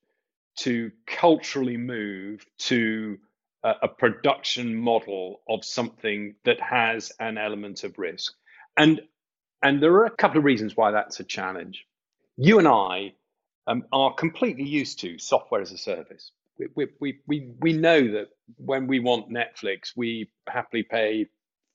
to 0.56 0.92
culturally 1.06 1.78
move 1.78 2.46
to 2.58 3.18
a, 3.64 3.74
a 3.84 3.88
production 3.88 4.76
model 4.76 5.42
of 5.48 5.64
something 5.64 6.36
that 6.46 6.60
has 6.62 7.12
an 7.20 7.38
element 7.38 7.84
of 7.84 8.00
risk. 8.00 8.34
And 8.78 9.02
and 9.62 9.82
there 9.82 9.94
are 9.94 10.06
a 10.06 10.12
couple 10.12 10.38
of 10.38 10.44
reasons 10.44 10.76
why 10.76 10.92
that's 10.92 11.20
a 11.20 11.24
challenge. 11.24 11.86
You 12.38 12.60
and 12.60 12.68
I 12.68 13.14
um, 13.68 13.84
are 13.92 14.14
completely 14.14 14.64
used 14.64 15.00
to 15.00 15.20
software 15.20 15.62
as 15.62 15.72
a 15.72 15.78
service. 15.78 16.32
We, 16.76 16.88
we, 17.00 17.20
we, 17.28 17.52
we 17.60 17.74
know 17.74 18.00
that 18.14 18.30
when 18.58 18.88
we 18.88 19.00
want 19.00 19.32
Netflix, 19.32 19.94
we 19.96 20.30
happily 20.48 20.84
pay 20.84 21.28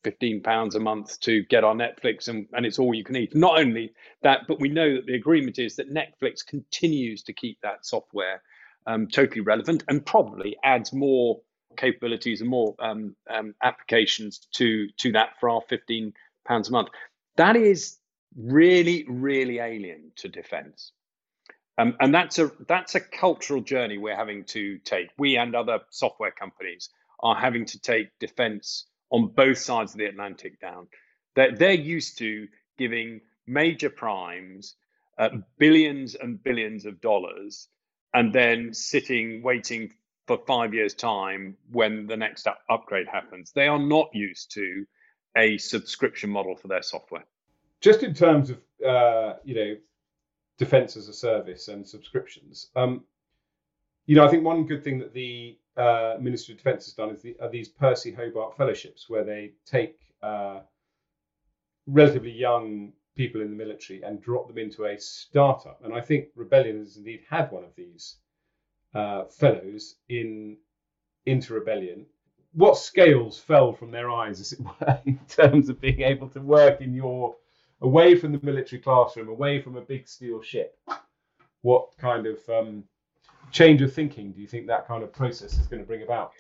15 0.05 0.43
pounds 0.43 0.75
a 0.75 0.81
month 0.81 1.19
to 1.21 1.43
get 1.45 1.65
our 1.65 1.75
Netflix 1.75 2.29
and, 2.29 2.47
and 2.53 2.67
it's 2.67 2.79
all 2.79 2.95
you 2.95 3.05
can 3.05 3.17
eat. 3.17 3.35
Not 3.35 3.59
only 3.59 3.93
that, 4.23 4.43
but 4.47 4.61
we 4.61 4.69
know 4.69 4.95
that 4.97 5.07
the 5.07 5.15
agreement 5.15 5.59
is 5.59 5.77
that 5.77 5.93
Netflix 5.93 6.47
continues 6.47 7.23
to 7.25 7.33
keep 7.33 7.59
that 7.63 7.87
software 7.87 8.43
um, 8.87 9.09
totally 9.09 9.41
relevant 9.41 9.83
and 9.89 10.05
probably 10.05 10.57
adds 10.63 10.93
more 10.93 11.41
capabilities 11.77 12.41
and 12.41 12.51
more 12.51 12.75
um, 12.79 13.17
um, 13.31 13.55
applications 13.63 14.47
to 14.53 14.89
to 14.99 15.13
that 15.13 15.31
for 15.41 15.49
our 15.49 15.63
15 15.69 16.13
pounds 16.47 16.69
a 16.69 16.73
month. 16.73 16.89
That 17.37 17.57
is 17.57 17.99
really, 18.37 19.07
really 19.09 19.59
alien 19.61 20.13
to 20.17 20.29
defence. 20.29 20.93
Um, 21.79 21.97
and 22.01 22.15
that's 22.15 22.39
a 22.39 22.53
that's 22.69 22.95
a 22.95 23.01
cultural 23.01 23.61
journey 23.61 23.99
we're 23.99 24.17
having 24.17 24.45
to 24.47 24.79
take. 24.79 25.09
We 25.19 25.37
and 25.37 25.55
other 25.57 25.81
software 25.91 26.31
companies 26.31 26.91
are 27.21 27.35
having 27.37 27.65
to 27.67 27.81
take 27.81 28.17
defence 28.21 28.87
on 29.11 29.29
both 29.35 29.59
sides 29.59 29.93
of 29.93 29.99
the 29.99 30.07
Atlantic 30.07 30.61
down. 30.61 30.89
They're, 31.35 31.57
they're 31.57 31.73
used 31.73 32.19
to 32.19 32.47
giving 32.79 33.21
major 33.47 33.91
primes 33.91 34.77
uh, 35.19 35.31
billions 35.59 36.15
and 36.15 36.43
billions 36.43 36.87
of 36.87 37.01
dollars 37.01 37.69
and 38.13 38.33
then 38.33 38.73
sitting 38.73 39.43
waiting 39.43 39.93
for 40.27 40.39
five 40.47 40.75
years' 40.75 40.95
time 40.95 41.57
when 41.73 42.07
the 42.07 42.17
next 42.17 42.47
up- 42.47 42.61
upgrade 42.71 43.09
happens. 43.09 43.53
They 43.53 43.67
are 43.69 43.79
not 43.79 44.11
used 44.15 44.53
to 44.53 44.87
a 45.37 45.59
subscription 45.59 46.31
model 46.31 46.57
for 46.57 46.69
their 46.69 46.83
software. 46.83 47.25
Just 47.81 48.03
in 48.03 48.15
terms 48.15 48.51
of 48.51 48.59
uh, 48.87 49.35
you 49.45 49.55
know 49.55 49.77
defense 50.59 50.97
as 50.97 51.09
a 51.09 51.13
service 51.13 51.69
and 51.69 51.87
subscriptions, 51.87 52.71
um, 52.77 53.03
you 54.07 54.17
know 54.17 54.25
I 54.25 54.29
think 54.29 54.45
one 54.45 54.67
good 54.67 54.83
thing 54.83 54.99
that 54.99 55.13
the 55.13 55.59
uh, 55.77 56.17
Ministry 56.21 56.55
of 56.55 56.59
Defence 56.59 56.87
has 56.87 56.95
done 56.95 57.11
is 57.11 57.23
the, 57.23 57.37
are 57.41 57.51
these 57.51 57.69
Percy 57.69 58.13
Hobart 58.13 58.57
fellowships 58.57 59.11
where 59.11 59.25
they 59.25 59.53
take 59.67 59.99
uh, 60.23 60.61
relatively 61.87 62.31
young 62.31 62.93
people 63.17 63.41
in 63.41 63.51
the 63.51 63.57
military 63.57 64.03
and 64.03 64.21
drop 64.21 64.49
them 64.49 64.59
into 64.59 64.87
a 64.87 64.99
startup. 64.99 65.81
And 65.85 65.95
I 65.95 66.01
think 66.01 66.29
Rebellion 66.35 66.79
has 66.79 66.97
indeed 66.97 67.23
had 67.29 67.51
one 67.51 67.65
of 67.65 67.75
these 67.77 68.17
uh, 68.95 69.25
fellows 69.25 69.97
in 70.09 70.57
into 71.27 71.55
Rebellion. 71.55 72.07
What 72.55 72.77
scales 72.77 73.39
fell 73.39 73.73
from 73.73 73.91
their 73.91 74.11
eyes, 74.11 74.41
as 74.41 74.53
it 74.53 74.61
were, 74.61 75.01
in 75.07 75.19
terms 75.29 75.69
of 75.69 75.81
being 75.81 76.03
able 76.03 76.29
to 76.31 76.41
work 76.41 76.81
in 76.81 76.95
your 76.95 77.37
away 77.81 78.15
from 78.15 78.33
the 78.33 78.41
military 78.43 78.81
classroom, 78.81 79.29
away 79.29 79.61
from 79.61 79.77
a 79.77 79.81
big 79.81 80.09
steel 80.09 80.43
ship? 80.43 80.79
What 81.63 81.97
kind 81.99 82.27
of 82.27 82.39
um, 82.49 82.85
change 83.51 83.83
of 83.83 83.93
thinking 83.93 84.33
do 84.33 84.41
you 84.41 84.47
think 84.47 84.67
that 84.67 84.87
kind 84.87 85.03
of 85.03 85.13
process 85.13 85.59
is 85.59 85.67
going 85.67 85.83
to 85.83 85.87
bring 85.87 86.03
about? 86.03 86.33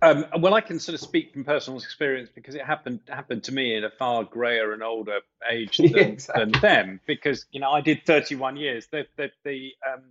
Um, 0.00 0.26
well, 0.38 0.54
I 0.54 0.60
can 0.60 0.78
sort 0.78 0.94
of 0.94 1.00
speak 1.00 1.32
from 1.32 1.44
personal 1.44 1.78
experience 1.78 2.30
because 2.32 2.54
it 2.54 2.64
happened 2.64 3.00
happened 3.08 3.42
to 3.44 3.52
me 3.52 3.76
at 3.76 3.84
a 3.84 3.90
far 3.90 4.22
grayer 4.24 4.72
and 4.72 4.82
older 4.82 5.20
age 5.50 5.76
than, 5.78 5.88
yeah, 5.88 6.02
exactly. 6.02 6.44
than 6.44 6.60
them. 6.60 7.00
Because 7.06 7.46
you 7.50 7.60
know, 7.60 7.70
I 7.70 7.80
did 7.80 8.06
31 8.06 8.56
years. 8.56 8.86
The 8.86 9.06
the, 9.16 9.30
the 9.44 9.72
um, 9.86 10.02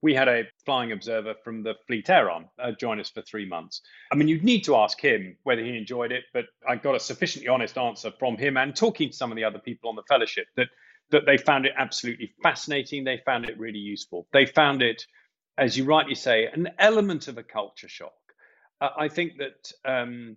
we 0.00 0.14
had 0.14 0.28
a 0.28 0.44
flying 0.64 0.92
observer 0.92 1.34
from 1.42 1.62
the 1.62 1.74
Fleet 1.86 2.08
Air 2.08 2.30
Arm 2.30 2.46
uh, 2.62 2.72
join 2.72 3.00
us 3.00 3.10
for 3.10 3.22
three 3.22 3.46
months. 3.46 3.82
I 4.12 4.14
mean, 4.14 4.28
you'd 4.28 4.44
need 4.44 4.64
to 4.64 4.76
ask 4.76 5.00
him 5.00 5.36
whether 5.42 5.62
he 5.62 5.76
enjoyed 5.76 6.12
it, 6.12 6.24
but 6.32 6.44
I 6.68 6.76
got 6.76 6.94
a 6.94 7.00
sufficiently 7.00 7.48
honest 7.48 7.76
answer 7.76 8.12
from 8.18 8.36
him 8.36 8.56
and 8.56 8.74
talking 8.74 9.10
to 9.10 9.16
some 9.16 9.32
of 9.32 9.36
the 9.36 9.44
other 9.44 9.58
people 9.58 9.90
on 9.90 9.96
the 9.96 10.04
fellowship 10.08 10.46
that 10.56 10.68
that 11.10 11.24
they 11.24 11.38
found 11.38 11.64
it 11.64 11.72
absolutely 11.76 12.34
fascinating. 12.42 13.02
They 13.02 13.22
found 13.24 13.48
it 13.48 13.58
really 13.58 13.78
useful. 13.78 14.26
They 14.32 14.44
found 14.44 14.82
it, 14.82 15.06
as 15.56 15.76
you 15.76 15.84
rightly 15.84 16.14
say, 16.14 16.46
an 16.46 16.68
element 16.78 17.28
of 17.28 17.38
a 17.38 17.42
culture 17.42 17.88
shock. 17.88 18.12
Uh, 18.80 18.90
I 18.96 19.08
think 19.08 19.38
that 19.38 19.72
um, 19.86 20.36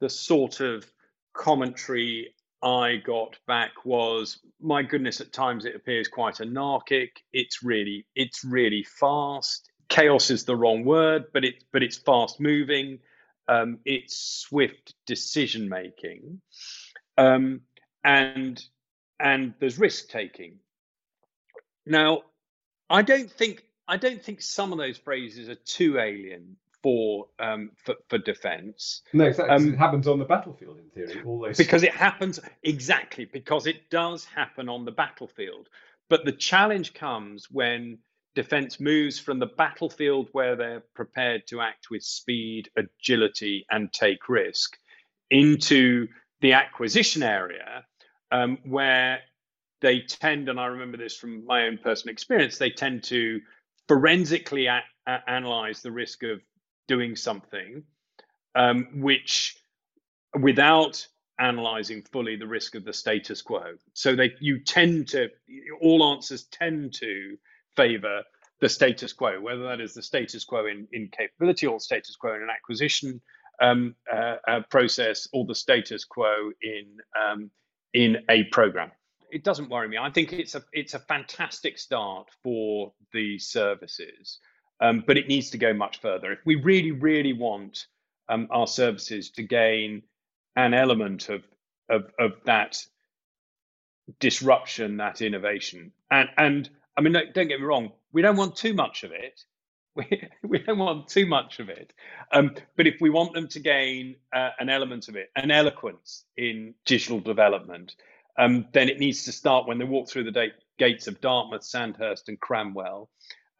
the 0.00 0.10
sort 0.10 0.60
of 0.60 0.84
commentary 1.32 2.34
I 2.62 2.96
got 2.96 3.38
back 3.46 3.84
was, 3.84 4.38
my 4.60 4.82
goodness, 4.82 5.20
at 5.20 5.32
times 5.32 5.64
it 5.64 5.74
appears 5.74 6.08
quite 6.08 6.40
anarchic. 6.40 7.22
It's 7.32 7.62
really, 7.62 8.06
it's 8.14 8.44
really 8.44 8.84
fast. 8.84 9.68
Chaos 9.88 10.30
is 10.30 10.44
the 10.44 10.56
wrong 10.56 10.84
word, 10.84 11.24
but 11.32 11.44
it, 11.44 11.64
but 11.72 11.82
it's 11.82 11.98
fast 11.98 12.40
moving. 12.40 13.00
Um, 13.48 13.78
it's 13.84 14.16
swift 14.16 14.94
decision 15.06 15.68
making, 15.68 16.40
um, 17.18 17.62
and 18.04 18.62
and 19.18 19.54
there's 19.58 19.78
risk 19.78 20.08
taking. 20.08 20.58
Now, 21.84 22.22
I 22.88 23.02
don't 23.02 23.30
think 23.30 23.64
I 23.88 23.96
don't 23.96 24.22
think 24.22 24.40
some 24.40 24.72
of 24.72 24.78
those 24.78 24.96
phrases 24.96 25.48
are 25.48 25.56
too 25.56 25.98
alien 25.98 26.56
for 26.82 27.26
um, 27.38 27.70
for, 27.84 27.94
for 28.08 28.18
defence. 28.18 29.02
No, 29.12 29.24
exactly. 29.24 29.54
Um, 29.54 29.74
it 29.74 29.78
happens 29.78 30.06
on 30.08 30.18
the 30.18 30.24
battlefield 30.24 30.78
in 30.78 30.88
theory. 30.90 31.22
All 31.24 31.40
those 31.40 31.56
because 31.56 31.82
it 31.82 31.94
happens 31.94 32.40
exactly 32.62 33.24
because 33.24 33.66
it 33.66 33.90
does 33.90 34.24
happen 34.24 34.68
on 34.68 34.84
the 34.84 34.92
battlefield. 34.92 35.68
But 36.08 36.24
the 36.24 36.32
challenge 36.32 36.92
comes 36.94 37.46
when 37.50 37.98
defence 38.34 38.80
moves 38.80 39.18
from 39.18 39.38
the 39.38 39.46
battlefield 39.46 40.28
where 40.32 40.56
they're 40.56 40.84
prepared 40.94 41.46
to 41.48 41.60
act 41.60 41.88
with 41.90 42.02
speed, 42.02 42.70
agility, 42.76 43.66
and 43.70 43.92
take 43.92 44.28
risk 44.28 44.76
into 45.30 46.08
the 46.40 46.52
acquisition 46.52 47.22
area 47.22 47.84
um, 48.30 48.58
where 48.64 49.20
they 49.80 50.00
tend, 50.00 50.48
and 50.48 50.58
I 50.58 50.66
remember 50.66 50.96
this 50.96 51.16
from 51.16 51.44
my 51.44 51.66
own 51.66 51.78
personal 51.78 52.12
experience, 52.12 52.58
they 52.58 52.70
tend 52.70 53.04
to 53.04 53.40
forensically 53.88 54.66
a- 54.66 54.84
a- 55.06 55.22
analyze 55.26 55.82
the 55.82 55.90
risk 55.90 56.22
of 56.22 56.40
doing 56.88 57.16
something 57.16 57.84
um, 58.54 58.88
which 59.00 59.56
without 60.40 61.06
analyzing 61.38 62.02
fully 62.02 62.36
the 62.36 62.46
risk 62.46 62.74
of 62.74 62.84
the 62.84 62.92
status 62.92 63.42
quo. 63.42 63.74
So 63.94 64.14
they 64.14 64.32
you 64.40 64.60
tend 64.60 65.08
to 65.08 65.28
all 65.80 66.04
answers 66.12 66.44
tend 66.44 66.94
to 66.94 67.36
favor 67.76 68.22
the 68.60 68.68
status 68.68 69.12
quo, 69.12 69.40
whether 69.40 69.64
that 69.64 69.80
is 69.80 69.94
the 69.94 70.02
status 70.02 70.44
quo 70.44 70.66
in, 70.66 70.86
in 70.92 71.08
capability 71.08 71.66
or 71.66 71.80
status 71.80 72.14
quo 72.16 72.34
in 72.34 72.42
an 72.42 72.48
acquisition 72.50 73.20
um, 73.60 73.94
uh, 74.12 74.36
uh, 74.46 74.60
process 74.70 75.26
or 75.32 75.44
the 75.44 75.54
status 75.54 76.04
quo 76.04 76.52
in 76.62 76.98
um, 77.20 77.50
in 77.92 78.18
a 78.30 78.44
program. 78.44 78.90
It 79.30 79.44
doesn't 79.44 79.70
worry 79.70 79.88
me. 79.88 79.96
I 79.98 80.10
think 80.10 80.32
it's 80.32 80.54
a 80.54 80.62
it's 80.72 80.94
a 80.94 80.98
fantastic 81.00 81.78
start 81.78 82.28
for 82.42 82.92
the 83.12 83.38
services. 83.38 84.38
Um, 84.82 85.04
but 85.06 85.16
it 85.16 85.28
needs 85.28 85.50
to 85.50 85.58
go 85.58 85.72
much 85.72 86.00
further. 86.00 86.32
If 86.32 86.40
we 86.44 86.56
really, 86.56 86.90
really 86.90 87.32
want 87.32 87.86
um, 88.28 88.48
our 88.50 88.66
services 88.66 89.30
to 89.30 89.44
gain 89.44 90.02
an 90.56 90.74
element 90.74 91.28
of, 91.28 91.44
of, 91.88 92.10
of 92.18 92.32
that 92.46 92.84
disruption, 94.18 94.96
that 94.96 95.22
innovation, 95.22 95.92
and 96.10 96.28
and 96.36 96.70
I 96.98 97.00
mean, 97.00 97.12
don't 97.12 97.48
get 97.48 97.60
me 97.60 97.64
wrong, 97.64 97.92
we 98.12 98.22
don't 98.22 98.36
want 98.36 98.56
too 98.56 98.74
much 98.74 99.04
of 99.04 99.12
it. 99.12 99.40
We, 99.94 100.26
we 100.42 100.58
don't 100.58 100.78
want 100.78 101.08
too 101.08 101.26
much 101.26 101.60
of 101.60 101.68
it. 101.68 101.92
Um, 102.32 102.54
but 102.78 102.86
if 102.86 103.02
we 103.02 103.10
want 103.10 103.34
them 103.34 103.46
to 103.48 103.60
gain 103.60 104.16
uh, 104.32 104.48
an 104.58 104.70
element 104.70 105.08
of 105.08 105.16
it, 105.16 105.28
an 105.36 105.50
eloquence 105.50 106.24
in 106.38 106.72
digital 106.86 107.20
development, 107.20 107.94
um, 108.38 108.64
then 108.72 108.88
it 108.88 108.98
needs 108.98 109.26
to 109.26 109.32
start 109.32 109.68
when 109.68 109.76
they 109.76 109.84
walk 109.84 110.08
through 110.08 110.24
the 110.24 110.48
gates 110.78 111.08
of 111.08 111.20
Dartmouth, 111.20 111.62
Sandhurst, 111.62 112.30
and 112.30 112.40
Cranwell 112.40 113.08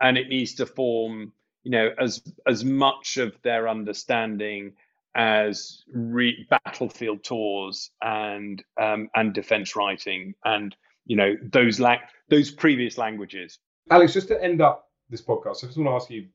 and 0.02 0.18
it 0.18 0.28
needs 0.28 0.54
to 0.54 0.66
form 0.66 1.32
you 1.62 1.70
know 1.70 1.90
as 1.98 2.22
as 2.46 2.64
much 2.64 3.16
of 3.16 3.40
their 3.42 3.68
understanding 3.68 4.72
as 5.14 5.84
re- 5.92 6.46
battlefield 6.50 7.22
tours 7.22 7.90
and 8.02 8.62
um, 8.80 9.08
and 9.14 9.32
defense 9.32 9.76
writing 9.76 10.34
and 10.44 10.76
you 11.06 11.16
know 11.16 11.34
those 11.42 11.80
la- 11.80 11.98
those 12.28 12.50
previous 12.50 12.98
languages. 12.98 13.58
Alex, 13.90 14.12
just 14.12 14.28
to 14.28 14.42
end 14.42 14.60
up 14.60 14.88
this 15.08 15.22
podcast, 15.22 15.62
I 15.62 15.66
just 15.66 15.76
want 15.78 15.88
to 15.88 15.94
ask 15.94 16.10
you. 16.10 16.28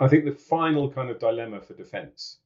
I 0.00 0.08
think 0.08 0.24
the 0.24 0.32
final 0.32 0.90
kind 0.90 1.10
of 1.10 1.20
dilemma 1.20 1.60
for 1.60 1.74
defense, 1.74 2.38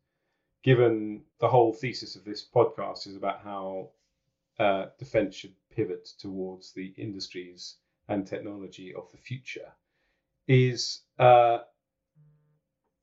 given 0.63 1.23
the 1.41 1.49
whole 1.49 1.73
thesis 1.73 2.15
of 2.15 2.25
this 2.25 2.47
podcast, 2.47 3.07
is 3.07 3.17
about 3.17 3.41
how 3.43 3.91
uh, 4.59 4.87
defense 4.99 5.35
should 5.35 5.55
pivot 5.75 6.09
towards 6.19 6.73
the 6.73 6.93
industries 6.99 7.77
and 8.09 8.27
technology 8.27 8.95
of 8.95 9.11
the 9.13 9.19
future 9.19 9.73
is 10.49 11.03
uh, 11.19 11.59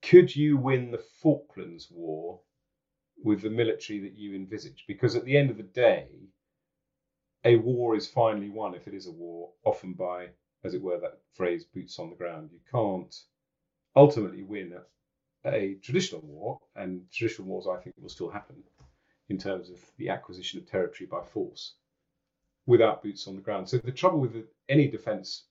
could 0.01 0.36
you 0.36 0.58
win 0.58 0.91
the 0.91 1.03
Falklands 1.21 1.88
War 1.89 2.41
with 3.23 3.41
the 3.41 3.49
military 3.49 3.99
that 4.01 4.17
you 4.17 4.36
envisage? 4.36 4.86
Because 4.88 5.15
at 5.15 5.25
the 5.25 5.38
end 5.38 5.49
of 5.49 5.58
the 5.58 5.63
day, 5.63 6.08
a 7.43 7.55
war 7.58 7.95
is 7.95 8.08
finally 8.08 8.49
won 8.49 8.75
if 8.75 8.88
it 8.88 8.93
is 8.93 9.08
a 9.08 9.12
war, 9.12 9.51
often 9.63 9.93
by, 9.93 10.29
as 10.63 10.73
it 10.73 10.81
were, 10.81 10.99
that 10.99 11.19
phrase 11.34 11.63
boots 11.63 11.99
on 11.99 12.10
the 12.10 12.15
ground. 12.15 12.49
You 12.51 12.60
can't 12.71 13.15
ultimately 13.95 14.43
win 14.43 14.73
a, 14.73 15.49
a 15.49 15.75
traditional 15.75 16.21
war, 16.21 16.60
and 16.75 17.10
traditional 17.12 17.47
wars 17.47 17.67
I 17.67 17.81
think 17.81 17.95
will 17.99 18.10
still 18.10 18.29
happen 18.29 18.63
in 19.29 19.38
terms 19.38 19.69
of 19.69 19.79
the 19.97 20.10
acquisition 20.10 20.60
of 20.60 20.69
territory 20.69 21.08
by 21.08 21.21
force 21.21 21.75
without 22.67 23.03
boots 23.03 23.27
on 23.27 23.36
the 23.36 23.41
ground. 23.41 23.69
So 23.69 23.77
the 23.77 23.91
trouble 23.91 24.19
with 24.19 24.36
any 24.69 24.88
defence 24.88 25.45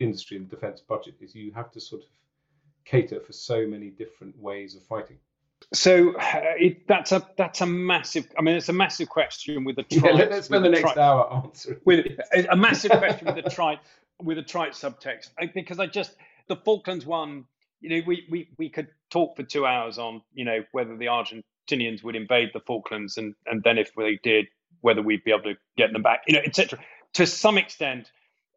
industry 0.00 0.36
and 0.36 0.48
defence 0.48 0.80
budget 0.80 1.14
is 1.20 1.34
you 1.34 1.52
have 1.52 1.70
to 1.72 1.80
sort 1.80 2.02
of 2.02 2.08
cater 2.84 3.20
for 3.20 3.32
so 3.32 3.66
many 3.66 3.90
different 3.90 4.36
ways 4.38 4.74
of 4.74 4.82
fighting. 4.82 5.18
So 5.72 6.16
uh, 6.16 6.42
it, 6.58 6.88
that's 6.88 7.12
a 7.12 7.26
that's 7.36 7.60
a 7.60 7.66
massive. 7.66 8.26
I 8.38 8.42
mean, 8.42 8.56
it's 8.56 8.68
a 8.68 8.72
massive 8.72 9.08
question 9.08 9.64
with 9.64 9.76
the. 9.76 9.82
Trite, 9.82 10.14
yeah, 10.14 10.24
let's 10.24 10.46
spend 10.46 10.64
the, 10.64 10.70
next 10.70 10.94
tri- 10.94 11.02
hour 11.02 11.32
answering. 11.32 11.80
With 11.84 12.06
a 12.50 12.56
massive 12.56 12.92
question 12.92 13.26
with 13.26 13.44
the 13.44 13.50
trite 13.50 13.78
with 14.22 14.38
a 14.38 14.42
trite 14.42 14.72
subtext 14.72 15.30
because 15.54 15.78
I 15.78 15.86
just 15.86 16.16
the 16.48 16.56
Falklands 16.56 17.06
one. 17.06 17.44
You 17.80 17.90
know, 17.90 18.02
we, 18.06 18.26
we 18.30 18.48
we 18.58 18.68
could 18.68 18.88
talk 19.10 19.36
for 19.36 19.42
two 19.42 19.64
hours 19.64 19.98
on 19.98 20.22
you 20.32 20.44
know 20.44 20.64
whether 20.72 20.96
the 20.96 21.06
Argentinians 21.06 22.02
would 22.02 22.16
invade 22.16 22.50
the 22.52 22.60
Falklands 22.60 23.16
and 23.16 23.34
and 23.46 23.62
then 23.62 23.78
if 23.78 23.94
they 23.94 24.18
did, 24.22 24.46
whether 24.80 25.02
we'd 25.02 25.24
be 25.24 25.30
able 25.30 25.44
to 25.44 25.54
get 25.76 25.92
them 25.92 26.02
back. 26.02 26.22
You 26.26 26.34
know, 26.34 26.42
etc. 26.44 26.78
To 27.14 27.26
some 27.26 27.58
extent, 27.58 28.10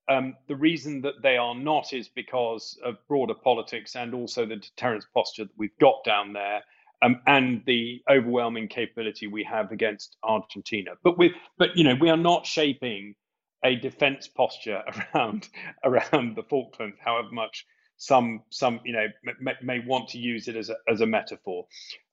um, 0.10 0.36
the 0.48 0.56
reason 0.56 1.02
that 1.02 1.22
they 1.22 1.38
are 1.38 1.56
not 1.56 1.94
is 1.94 2.10
because 2.10 2.78
of 2.84 2.96
broader 3.08 3.34
politics 3.34 3.96
and 3.96 4.14
also 4.14 4.46
the 4.46 4.58
deterrence 4.58 5.06
posture 5.14 5.46
that 5.46 5.58
we've 5.58 5.78
got 5.80 6.04
down 6.04 6.34
there. 6.34 6.64
Um, 7.02 7.20
and 7.28 7.62
the 7.66 8.02
overwhelming 8.10 8.70
capability 8.70 9.28
we 9.28 9.44
have 9.44 9.74
against 9.74 10.16
Argentina, 10.24 10.92
but 11.04 11.18
with, 11.18 11.34
but 11.58 11.76
you 11.76 11.84
know, 11.84 11.96
we 12.00 12.10
are 12.10 12.16
not 12.16 12.46
shaping 12.46 13.16
a 13.62 13.76
defence 13.76 14.30
posture 14.30 14.82
around 15.14 15.50
around 15.84 16.38
the 16.38 16.44
Falklands, 16.44 16.96
however 17.04 17.28
much 17.32 17.66
some 17.98 18.42
some 18.50 18.80
you 18.84 18.94
know 18.94 19.08
may, 19.40 19.54
may, 19.62 19.80
want 19.80 20.10
to 20.10 20.18
use 20.18 20.48
it 20.48 20.56
as 20.56 20.70
a, 20.70 20.76
as 20.90 21.02
a 21.02 21.06
metaphor. 21.06 21.66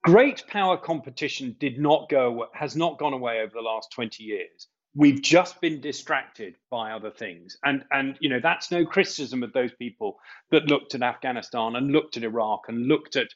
Great 0.03 0.45
power 0.47 0.77
competition 0.77 1.57
did 1.59 1.79
not 1.79 2.09
go 2.09 2.47
has 2.55 2.77
not 2.77 2.99
gone 2.99 3.13
away 3.13 3.41
over 3.41 3.53
the 3.55 3.61
last 3.61 3.91
20 3.93 4.23
years 4.23 4.69
we've 4.95 5.23
just 5.23 5.61
been 5.61 5.81
distracted 5.81 6.57
by 6.71 6.93
other 6.93 7.11
things. 7.11 7.57
And 7.65 7.85
and 7.93 8.17
you 8.21 8.29
know 8.29 8.41
that's 8.43 8.71
no 8.71 8.85
criticism 8.85 9.43
of 9.43 9.53
those 9.53 9.73
people 9.73 10.19
that 10.51 10.67
looked 10.67 10.95
at 10.95 11.03
afghanistan 11.03 11.77
and 11.77 11.93
looked 11.93 12.17
at 12.17 12.25
iraq 12.25 12.69
and 12.69 12.87
looked 12.87 13.17
at 13.17 13.29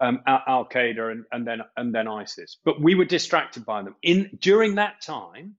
um, 0.00 0.20
al 0.26 0.66
qaeda 0.66 1.12
and, 1.12 1.24
and 1.32 1.46
then 1.46 1.60
and 1.76 1.94
then 1.94 2.08
isis. 2.08 2.56
But 2.64 2.80
we 2.80 2.94
were 2.94 3.04
distracted 3.04 3.64
by 3.64 3.82
them. 3.82 3.94
In 4.02 4.30
during 4.40 4.76
that 4.76 5.00
time 5.02 5.56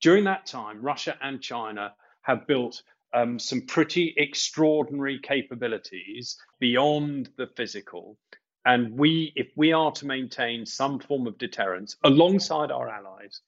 during 0.00 0.24
that 0.24 0.46
time 0.46 0.82
russia 0.82 1.16
and 1.22 1.40
china 1.40 1.94
have 2.22 2.46
built 2.46 2.82
um, 3.14 3.38
some 3.38 3.62
pretty 3.62 4.12
extraordinary 4.16 5.18
capabilities 5.20 6.36
beyond 6.58 7.30
the 7.38 7.46
physical. 7.56 8.18
And 8.64 8.98
we 8.98 9.32
if 9.36 9.46
we 9.54 9.72
are 9.72 9.92
to 9.92 10.06
maintain 10.06 10.66
some 10.66 10.98
form 10.98 11.28
of 11.28 11.38
deterrence 11.38 11.96
alongside 12.02 12.72
our 12.72 12.88
allies 12.88 13.40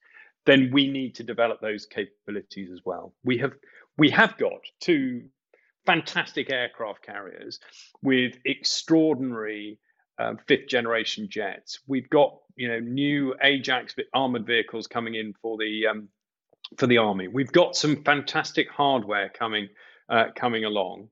then 0.49 0.71
we 0.73 0.91
need 0.91 1.15
to 1.15 1.23
develop 1.23 1.61
those 1.61 1.85
capabilities 1.85 2.71
as 2.73 2.81
well. 2.83 3.13
We 3.23 3.37
have 3.39 3.53
we 3.99 4.09
have 4.11 4.39
got 4.39 4.61
two 4.81 5.25
fantastic 5.85 6.51
aircraft 6.51 7.03
carriers 7.03 7.61
with 8.03 8.39
extraordinary 8.47 9.79
uh, 10.19 10.35
fifth 10.47 10.69
generation 10.69 11.29
jets. 11.31 11.81
We've 11.87 12.09
got 12.09 12.39
you 12.57 12.69
know 12.69 12.81
new 12.81 13.35
Ajax 13.43 13.95
armored 14.15 14.47
vehicles 14.47 14.87
coming 14.87 15.17
in 15.17 15.35
for 15.43 15.59
the 15.59 15.87
um, 15.89 16.09
for 16.79 16.87
the 16.87 16.97
army. 16.97 17.29
We've 17.29 17.53
got 17.53 17.77
some 17.77 18.03
fantastic 18.03 18.71
hardware 18.71 19.29
coming 19.29 19.69
uh, 20.09 20.29
coming 20.35 20.65
along. 20.65 21.09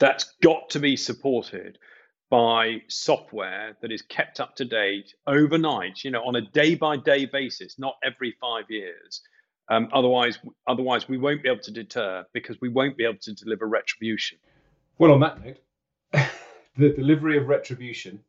That's 0.00 0.24
got 0.42 0.70
to 0.70 0.80
be 0.80 0.96
supported 0.96 1.78
by 2.30 2.82
software 2.88 3.76
that 3.80 3.92
is 3.92 4.02
kept 4.02 4.40
up 4.40 4.56
to 4.56 4.64
date 4.64 5.14
overnight, 5.26 6.02
you 6.02 6.10
know, 6.10 6.22
on 6.24 6.36
a 6.36 6.40
day 6.40 6.74
by 6.74 6.96
day 6.96 7.24
basis, 7.24 7.78
not 7.78 7.96
every 8.04 8.34
five 8.40 8.64
years. 8.68 9.22
Um, 9.68 9.88
otherwise, 9.92 10.38
otherwise 10.66 11.08
we 11.08 11.18
won't 11.18 11.42
be 11.42 11.48
able 11.48 11.62
to 11.62 11.72
deter 11.72 12.24
because 12.32 12.60
we 12.60 12.68
won't 12.68 12.96
be 12.96 13.04
able 13.04 13.18
to 13.22 13.34
deliver 13.34 13.66
retribution. 13.66 14.38
Well, 14.98 15.12
on 15.12 15.20
that 15.20 15.44
note, 15.44 15.58
the 16.76 16.90
delivery 16.90 17.38
of 17.38 17.48
retribution. 17.48 18.20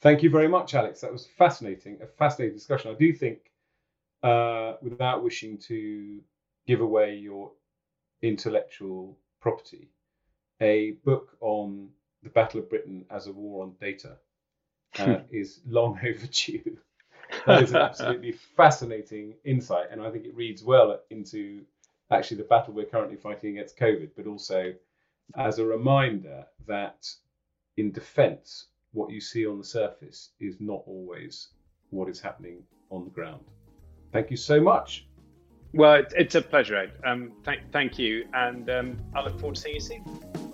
Thank 0.00 0.22
you 0.22 0.30
very 0.30 0.48
much, 0.48 0.74
Alex. 0.74 1.00
That 1.00 1.12
was 1.12 1.26
fascinating, 1.26 1.98
a 2.02 2.06
fascinating 2.06 2.56
discussion. 2.56 2.90
I 2.90 2.94
do 2.94 3.12
think, 3.12 3.38
uh, 4.22 4.74
without 4.82 5.24
wishing 5.24 5.58
to 5.68 6.20
give 6.66 6.80
away 6.80 7.16
your 7.16 7.52
intellectual 8.22 9.16
property, 9.40 9.88
a 10.60 10.92
book 11.04 11.36
on 11.40 11.88
the 12.22 12.30
Battle 12.30 12.60
of 12.60 12.68
Britain 12.68 13.04
as 13.10 13.26
a 13.26 13.32
war 13.32 13.64
on 13.64 13.74
data 13.80 14.16
uh, 14.98 15.18
is 15.30 15.60
long 15.66 15.98
overdue. 16.06 16.78
that 17.46 17.62
is 17.62 17.70
an 17.70 17.76
absolutely 17.76 18.32
fascinating 18.56 19.34
insight, 19.44 19.86
and 19.90 20.00
I 20.00 20.10
think 20.10 20.24
it 20.24 20.34
reads 20.34 20.62
well 20.62 21.00
into 21.10 21.62
actually 22.10 22.38
the 22.38 22.44
battle 22.44 22.72
we're 22.72 22.86
currently 22.86 23.16
fighting 23.16 23.50
against 23.50 23.78
COVID, 23.78 24.10
but 24.16 24.26
also 24.26 24.72
as 25.36 25.58
a 25.58 25.66
reminder 25.66 26.46
that 26.66 27.08
in 27.76 27.90
defence, 27.90 28.68
what 28.92 29.10
you 29.10 29.20
see 29.20 29.46
on 29.46 29.58
the 29.58 29.64
surface 29.64 30.30
is 30.40 30.60
not 30.60 30.82
always 30.86 31.48
what 31.90 32.08
is 32.08 32.20
happening 32.20 32.62
on 32.90 33.04
the 33.04 33.10
ground. 33.10 33.44
Thank 34.12 34.30
you 34.30 34.36
so 34.36 34.60
much. 34.60 35.06
Well, 35.74 36.04
it's 36.16 36.34
a 36.34 36.40
pleasure, 36.40 36.76
Ed. 36.76 36.92
Um, 37.04 37.32
th- 37.44 37.60
thank 37.72 37.98
you, 37.98 38.26
and 38.32 38.70
um, 38.70 38.96
I 39.14 39.22
look 39.22 39.38
forward 39.38 39.56
to 39.56 39.60
seeing 39.60 39.74
you 39.74 39.80
soon. 39.80 40.45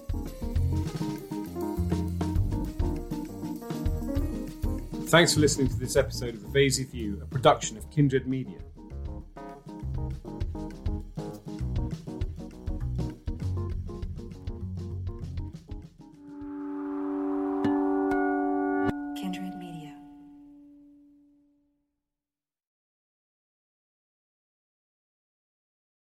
Thanks 5.12 5.34
for 5.34 5.40
listening 5.40 5.68
to 5.68 5.78
this 5.78 5.96
episode 5.96 6.32
of 6.32 6.40
The 6.40 6.58
Vaizey 6.58 6.90
View, 6.90 7.20
a 7.22 7.26
production 7.26 7.76
of 7.76 7.90
Kindred 7.90 8.26
Media. 8.26 8.56